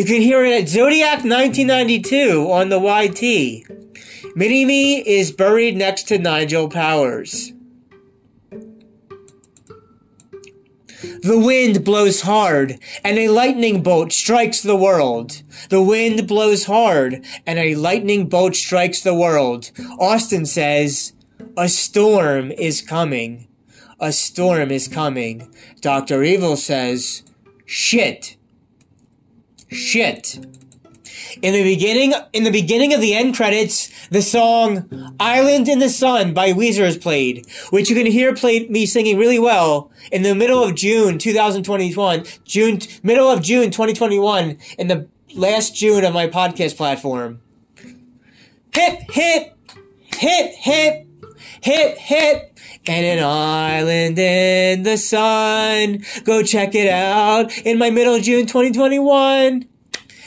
You 0.00 0.06
can 0.06 0.22
hear 0.22 0.42
it 0.46 0.62
at 0.62 0.66
Zodiac 0.70 1.24
1992 1.24 2.50
on 2.50 2.70
the 2.70 2.80
YT. 2.80 4.34
Mini 4.34 4.64
Me 4.64 4.96
is 4.96 5.30
buried 5.30 5.76
next 5.76 6.04
to 6.04 6.16
Nigel 6.16 6.70
Powers. 6.70 7.52
The 11.22 11.38
wind 11.38 11.84
blows 11.84 12.22
hard, 12.22 12.78
and 13.04 13.18
a 13.18 13.28
lightning 13.28 13.82
bolt 13.82 14.10
strikes 14.12 14.62
the 14.62 14.74
world. 14.74 15.42
The 15.68 15.82
wind 15.82 16.26
blows 16.26 16.64
hard, 16.64 17.22
and 17.46 17.58
a 17.58 17.74
lightning 17.74 18.26
bolt 18.26 18.56
strikes 18.56 19.02
the 19.02 19.12
world. 19.12 19.70
Austin 19.98 20.46
says, 20.46 21.12
A 21.58 21.68
storm 21.68 22.52
is 22.52 22.80
coming. 22.80 23.48
A 24.00 24.12
storm 24.12 24.70
is 24.70 24.88
coming. 24.88 25.54
Dr. 25.82 26.22
Evil 26.22 26.56
says, 26.56 27.22
Shit. 27.66 28.38
Shit. 29.70 30.38
In 31.42 31.54
the 31.54 31.62
beginning, 31.62 32.12
in 32.32 32.44
the 32.44 32.50
beginning 32.50 32.92
of 32.92 33.00
the 33.00 33.14
end 33.14 33.36
credits, 33.36 33.90
the 34.08 34.22
song 34.22 35.14
"Island 35.20 35.68
in 35.68 35.78
the 35.78 35.88
Sun" 35.88 36.34
by 36.34 36.52
Weezer 36.52 36.86
is 36.86 36.96
played, 36.96 37.46
which 37.70 37.88
you 37.88 37.96
can 37.96 38.06
hear 38.06 38.34
played 38.34 38.70
me 38.70 38.84
singing 38.84 39.16
really 39.16 39.38
well 39.38 39.90
in 40.10 40.22
the 40.22 40.34
middle 40.34 40.62
of 40.62 40.74
June 40.74 41.18
2021, 41.18 42.24
June 42.44 42.80
middle 43.02 43.30
of 43.30 43.42
June 43.42 43.70
2021, 43.70 44.58
in 44.78 44.88
the 44.88 45.08
last 45.34 45.74
June 45.76 46.04
of 46.04 46.12
my 46.12 46.26
podcast 46.26 46.76
platform. 46.76 47.40
Hip 48.74 49.00
hip 49.10 49.56
hip 50.16 50.52
hip 50.54 51.06
hip 51.62 51.98
hip 51.98 52.58
and 52.86 53.06
an 53.06 53.24
island 53.24 54.18
in 54.18 54.82
the 54.82 54.96
sun. 54.96 56.04
Go 56.24 56.42
check 56.42 56.74
it 56.74 56.88
out 56.88 57.56
in 57.58 57.78
my 57.78 57.90
middle 57.90 58.18
June 58.20 58.46
2021. 58.46 59.66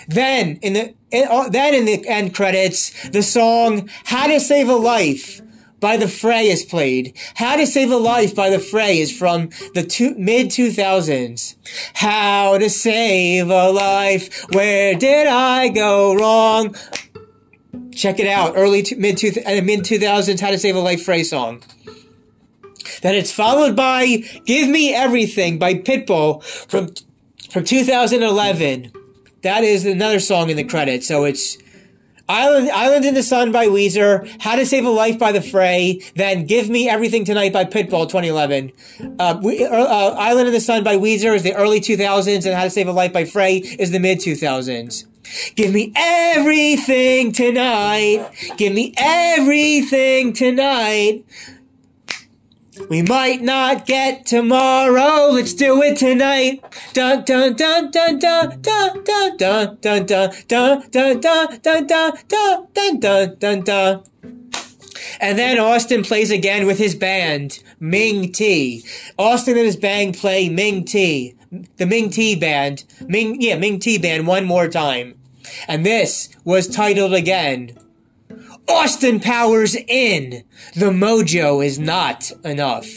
Then 0.08 0.60
in 0.62 0.74
the 0.74 0.94
in, 1.12 1.28
uh, 1.30 1.50
then 1.50 1.74
in 1.74 1.86
the 1.86 2.08
end 2.08 2.34
credits, 2.34 3.10
the 3.10 3.24
song 3.24 3.90
"How 4.06 4.28
to 4.28 4.40
Save 4.40 4.70
a 4.70 4.76
Life" 4.76 5.42
by 5.80 5.98
the 5.98 6.08
Fray 6.08 6.48
is 6.48 6.64
played. 6.64 7.14
"How 7.36 7.56
to 7.56 7.68
Save 7.68 7.92
a 7.92 7.98
Life" 7.98 8.36
by 8.36 8.50
the 8.50 8.60
Fray 8.60 9.00
is 9.00 9.12
from 9.12 9.50
the 9.74 9.84
two, 9.84 10.16
mid 10.18 10.50
2000s. 10.50 11.56
How 11.94 12.58
to 12.58 12.70
save 12.70 13.50
a 13.50 13.70
life? 13.70 14.46
Where 14.52 14.96
did 14.96 15.28
I 15.28 15.70
go 15.70 16.14
wrong? 16.16 16.76
Check 17.96 18.20
it 18.20 18.28
out. 18.28 18.54
Early 18.56 18.84
to, 18.84 18.96
mid 18.96 19.18
two, 19.18 19.32
uh, 19.46 19.62
mid 19.62 19.82
2000s 19.82 20.40
How 20.40 20.52
to 20.52 20.58
Save 20.58 20.76
a 20.76 20.80
Life 20.80 21.04
Fray 21.04 21.24
song. 21.24 21.64
Then 23.02 23.16
it's 23.16 23.32
followed 23.32 23.76
by 23.76 24.24
"Give 24.46 24.70
Me 24.70 24.94
Everything" 24.94 25.58
by 25.60 25.76
Pitbull 25.76 26.44
from 26.44 26.94
from 27.50 27.64
2011. 27.64 28.92
That 29.42 29.64
is 29.64 29.86
another 29.86 30.20
song 30.20 30.50
in 30.50 30.58
the 30.58 30.64
credits. 30.64 31.08
So 31.08 31.26
it's 31.26 31.58
Island, 32.30 32.72
Island 32.72 33.04
in 33.04 33.14
the 33.14 33.24
Sun 33.24 33.52
by 33.52 33.68
Weezer, 33.68 34.28
How 34.40 34.56
to 34.56 34.66
Save 34.66 34.86
a 34.86 34.90
Life 34.90 35.20
by 35.20 35.34
The 35.34 35.42
Fray, 35.42 36.02
then 36.16 36.46
Give 36.46 36.70
Me 36.70 36.88
Everything 36.88 37.26
Tonight 37.26 37.52
by 37.52 37.66
Pitbull 37.66 38.08
2011. 38.08 38.72
Uh, 39.20 39.40
we, 39.44 39.66
uh, 39.66 39.70
uh, 39.70 40.16
Island 40.18 40.48
in 40.48 40.54
the 40.54 40.62
Sun 40.62 40.86
by 40.86 40.96
Weezer 40.96 41.36
is 41.36 41.44
the 41.44 41.54
early 41.54 41.82
2000s, 41.82 42.46
and 42.46 42.56
How 42.56 42.64
to 42.64 42.70
Save 42.70 42.88
a 42.88 42.94
Life 42.94 43.12
by 43.12 43.26
Fray 43.26 43.58
is 43.58 43.92
the 43.92 44.00
mid 44.00 44.20
2000s. 44.20 45.06
Give 45.56 45.74
me 45.74 45.92
everything 45.96 47.32
tonight. 47.32 48.26
Give 48.58 48.74
me 48.74 48.94
everything 48.98 50.34
tonight. 50.34 51.26
We 52.90 53.04
might 53.04 53.42
not 53.42 53.86
get 53.86 54.26
tomorrow. 54.26 55.30
Let's 55.32 55.54
do 55.54 55.82
it 55.84 55.98
tonight. 55.98 56.64
Dun 56.94 57.24
dun 57.24 57.56
dun 57.56 57.92
dun 57.92 58.20
dun 58.20 58.62
dun 58.62 59.04
dun 59.04 59.38
dun 59.38 59.78
dun 59.78 60.08
dun 60.08 60.46
dun 60.48 60.82
dun 60.90 61.20
dun 61.22 61.60
dun 61.62 61.88
dun 61.88 62.68
dun 62.74 63.00
dun 63.00 63.36
dun 63.40 63.64
dun. 63.64 64.04
And 65.20 65.38
then 65.38 65.60
Austin 65.60 66.04
plays 66.04 66.32
again 66.32 66.66
with 66.66 66.80
his 66.80 66.96
band, 66.96 67.60
Ming 67.80 68.32
Tea. 68.32 68.84
Austin 69.18 69.58
and 69.58 69.66
his 69.66 69.78
band 69.78 70.16
play 70.16 70.50
Ming 70.50 70.84
Tea. 70.84 71.36
The 71.78 71.86
Ming 71.86 72.10
Tea 72.10 72.36
band. 72.36 72.84
Ming, 73.08 73.40
yeah, 73.40 73.58
Ming 73.58 73.80
Tea 73.80 73.98
band 73.98 74.26
one 74.26 74.46
more 74.46 74.68
time. 74.68 75.16
And 75.68 75.86
this 75.86 76.30
was 76.44 76.68
titled 76.68 77.14
again, 77.14 77.78
Austin 78.68 79.20
Powers 79.20 79.76
in. 79.76 80.44
The 80.76 80.92
mojo 80.92 81.66
is 81.66 81.78
not 81.80 82.32
enough. 82.44 82.88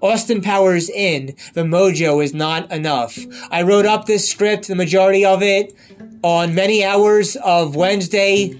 Austin 0.00 0.40
Powers 0.40 0.88
in. 0.88 1.34
The 1.54 1.62
mojo 1.62 2.22
is 2.22 2.32
not 2.32 2.70
enough. 2.70 3.18
I 3.50 3.62
wrote 3.62 3.86
up 3.86 4.06
this 4.06 4.30
script, 4.30 4.68
the 4.68 4.76
majority 4.76 5.24
of 5.24 5.42
it, 5.42 5.74
on 6.22 6.54
many 6.54 6.84
hours 6.84 7.36
of 7.36 7.74
Wednesday, 7.74 8.56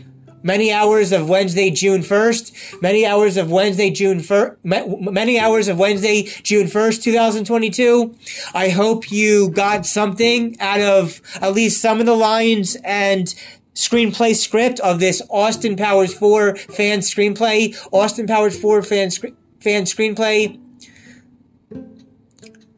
many 0.48 0.72
hours 0.72 1.12
of 1.12 1.28
Wednesday, 1.28 1.70
June 1.70 2.00
1st, 2.00 2.80
many 2.80 3.04
hours 3.04 3.37
of 3.37 3.50
Wednesday, 3.50 3.90
June 3.90 4.18
1st, 4.18 5.12
many 5.12 5.38
hours 5.38 5.68
of 5.68 5.78
Wednesday, 5.78 6.22
June 6.22 6.66
1st, 6.66 7.02
2022. 7.02 8.16
I 8.54 8.70
hope 8.70 9.12
you 9.12 9.50
got 9.50 9.84
something 9.84 10.56
out 10.58 10.80
of 10.80 11.20
at 11.42 11.52
least 11.52 11.82
some 11.82 12.00
of 12.00 12.06
the 12.06 12.16
lines 12.16 12.78
and 12.82 13.26
screenplay 13.74 14.34
script 14.34 14.80
of 14.80 15.00
this 15.00 15.20
Austin 15.28 15.76
Powers 15.76 16.14
4 16.14 16.56
fan 16.56 17.00
screenplay. 17.00 17.76
Austin 17.92 18.26
Powers 18.26 18.58
4 18.58 18.82
fan, 18.82 19.11
sc- 19.11 19.37
fan 19.61 19.82
screenplay. 19.84 20.58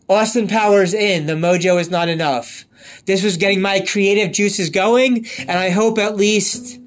Austin 0.09 0.49
Powers 0.49 0.93
in. 0.93 1.27
The 1.27 1.35
mojo 1.35 1.81
is 1.81 1.89
not 1.89 2.09
enough. 2.09 2.65
This 3.07 3.23
was 3.23 3.37
getting 3.37 3.63
my 3.63 3.79
creative 3.79 4.33
juices 4.33 4.71
going, 4.71 5.25
and 5.39 5.53
I 5.53 5.71
hope 5.71 5.99
at 5.99 6.17
least. 6.17 6.80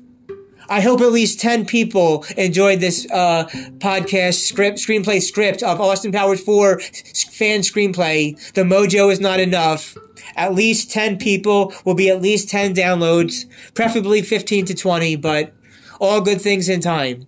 I 0.69 0.81
hope 0.81 1.01
at 1.01 1.11
least 1.11 1.39
10 1.39 1.65
people 1.65 2.25
enjoyed 2.37 2.79
this 2.79 3.07
uh, 3.11 3.45
podcast 3.77 4.47
script, 4.47 4.77
screenplay 4.77 5.21
script 5.21 5.63
of 5.63 5.81
Austin 5.81 6.11
Powers 6.11 6.43
4 6.43 6.79
fan 6.79 7.61
screenplay. 7.61 8.53
The 8.53 8.61
mojo 8.61 9.11
is 9.11 9.19
not 9.19 9.39
enough 9.39 9.95
at 10.35 10.53
least 10.53 10.91
10 10.91 11.17
people 11.17 11.73
will 11.85 11.95
be 11.95 12.09
at 12.09 12.21
least 12.21 12.49
10 12.49 12.73
downloads, 12.73 13.45
preferably 13.73 14.21
15 14.21 14.65
to 14.65 14.73
20, 14.73 15.15
but 15.17 15.53
all 15.99 16.21
good 16.21 16.41
things 16.41 16.69
in 16.69 16.81
time. 16.81 17.27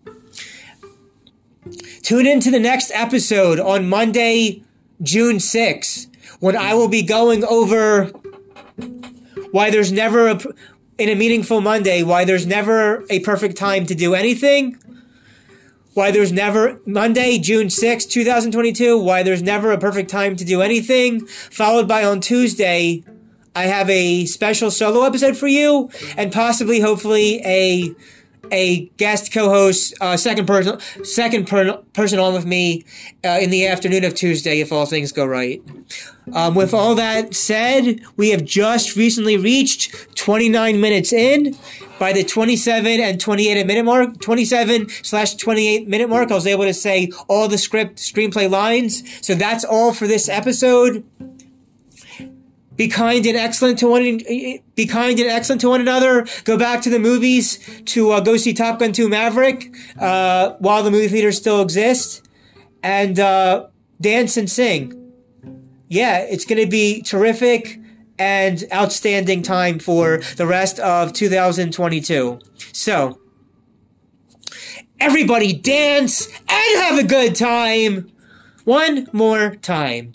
Tune 2.01 2.27
in 2.27 2.39
to 2.41 2.51
the 2.51 2.59
next 2.59 2.91
episode 2.93 3.59
on 3.59 3.89
Monday, 3.89 4.63
June 5.01 5.37
6th, 5.37 6.07
when 6.39 6.55
I 6.55 6.73
will 6.73 6.87
be 6.87 7.01
going 7.01 7.43
over 7.43 8.11
why 9.51 9.69
there's 9.69 9.91
never 9.91 10.27
a, 10.27 10.39
in 10.97 11.09
a 11.09 11.15
meaningful 11.15 11.61
Monday, 11.61 12.03
why 12.03 12.25
there's 12.25 12.45
never 12.45 13.05
a 13.09 13.19
perfect 13.19 13.57
time 13.57 13.85
to 13.85 13.95
do 13.95 14.15
anything 14.15 14.77
why 15.95 16.11
there's 16.11 16.31
never 16.31 16.81
Monday, 16.85 17.39
June 17.39 17.69
6, 17.69 18.05
2022, 18.05 18.99
why 18.99 19.23
there's 19.23 19.41
never 19.41 19.71
a 19.71 19.77
perfect 19.77 20.09
time 20.09 20.35
to 20.35 20.43
do 20.43 20.61
anything, 20.61 21.25
followed 21.25 21.87
by 21.87 22.03
on 22.03 22.19
Tuesday, 22.19 23.01
I 23.55 23.63
have 23.63 23.89
a 23.89 24.25
special 24.25 24.69
solo 24.69 25.05
episode 25.05 25.37
for 25.37 25.47
you, 25.47 25.89
and 26.17 26.33
possibly, 26.33 26.81
hopefully, 26.81 27.41
a 27.45 27.95
a 28.51 28.85
guest 28.97 29.31
co-host, 29.33 29.93
uh, 30.01 30.17
second 30.17 30.45
person, 30.45 30.79
second 31.03 31.47
per- 31.47 31.77
person 31.93 32.19
on 32.19 32.33
with 32.33 32.45
me 32.45 32.85
uh, 33.23 33.39
in 33.41 33.49
the 33.49 33.67
afternoon 33.67 34.03
of 34.03 34.15
Tuesday, 34.15 34.59
if 34.59 34.71
all 34.71 34.85
things 34.85 35.11
go 35.11 35.25
right. 35.25 35.61
Um, 36.33 36.55
with 36.55 36.73
all 36.73 36.95
that 36.95 37.35
said, 37.35 38.01
we 38.17 38.31
have 38.31 38.43
just 38.43 38.95
recently 38.95 39.37
reached 39.37 40.15
29 40.15 40.81
minutes 40.81 41.13
in 41.13 41.55
by 41.99 42.13
the 42.13 42.23
27 42.23 42.99
and 42.99 43.19
28 43.19 43.65
minute 43.65 43.85
mark, 43.85 44.19
27 44.19 44.89
slash 44.89 45.35
28 45.35 45.87
minute 45.87 46.09
mark, 46.09 46.31
I 46.31 46.35
was 46.35 46.47
able 46.47 46.65
to 46.65 46.73
say 46.73 47.11
all 47.27 47.47
the 47.47 47.57
script 47.57 47.97
screenplay 47.97 48.49
lines. 48.49 49.03
So 49.25 49.35
that's 49.35 49.63
all 49.63 49.93
for 49.93 50.07
this 50.07 50.27
episode. 50.27 51.03
Be 52.75 52.87
kind 52.87 53.25
and 53.25 53.37
excellent 53.37 53.79
to 53.79 53.87
one. 53.87 54.01
Be 54.75 54.85
kind 54.87 55.19
and 55.19 55.29
excellent 55.29 55.61
to 55.61 55.69
one 55.69 55.81
another. 55.81 56.25
Go 56.43 56.57
back 56.57 56.81
to 56.81 56.89
the 56.89 56.99
movies 56.99 57.59
to 57.85 58.11
uh, 58.11 58.19
go 58.19 58.37
see 58.37 58.53
Top 58.53 58.79
Gun 58.79 58.91
2 58.91 59.07
Maverick 59.07 59.73
uh, 59.99 60.51
while 60.59 60.83
the 60.83 60.91
movie 60.91 61.07
theaters 61.07 61.37
still 61.37 61.61
exist, 61.61 62.27
and 62.83 63.19
uh, 63.19 63.67
dance 64.01 64.35
and 64.37 64.49
sing. 64.49 65.13
Yeah, 65.87 66.19
it's 66.19 66.45
going 66.45 66.61
to 66.61 66.69
be 66.69 67.01
terrific 67.01 67.79
and 68.17 68.63
outstanding 68.73 69.41
time 69.43 69.79
for 69.79 70.19
the 70.35 70.45
rest 70.45 70.79
of 70.79 71.13
2022. 71.13 72.39
So, 72.71 73.19
everybody 74.99 75.53
dance 75.53 76.27
and 76.27 76.81
have 76.81 76.97
a 76.97 77.07
good 77.07 77.35
time. 77.35 78.11
One 78.63 79.07
more 79.13 79.55
time. 79.55 80.13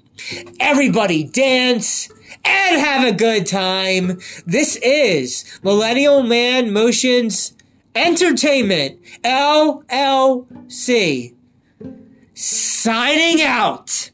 Everybody 0.59 1.25
dance 1.25 2.09
and 2.45 2.81
have 2.81 3.07
a 3.07 3.13
good 3.17 3.47
time. 3.47 4.19
This 4.47 4.77
is 4.77 5.61
Millennial 5.63 6.23
Man 6.23 6.73
Motions 6.73 7.55
Entertainment 7.95 8.99
LLC 9.25 10.55
signing 12.35 13.43
out. 13.43 14.11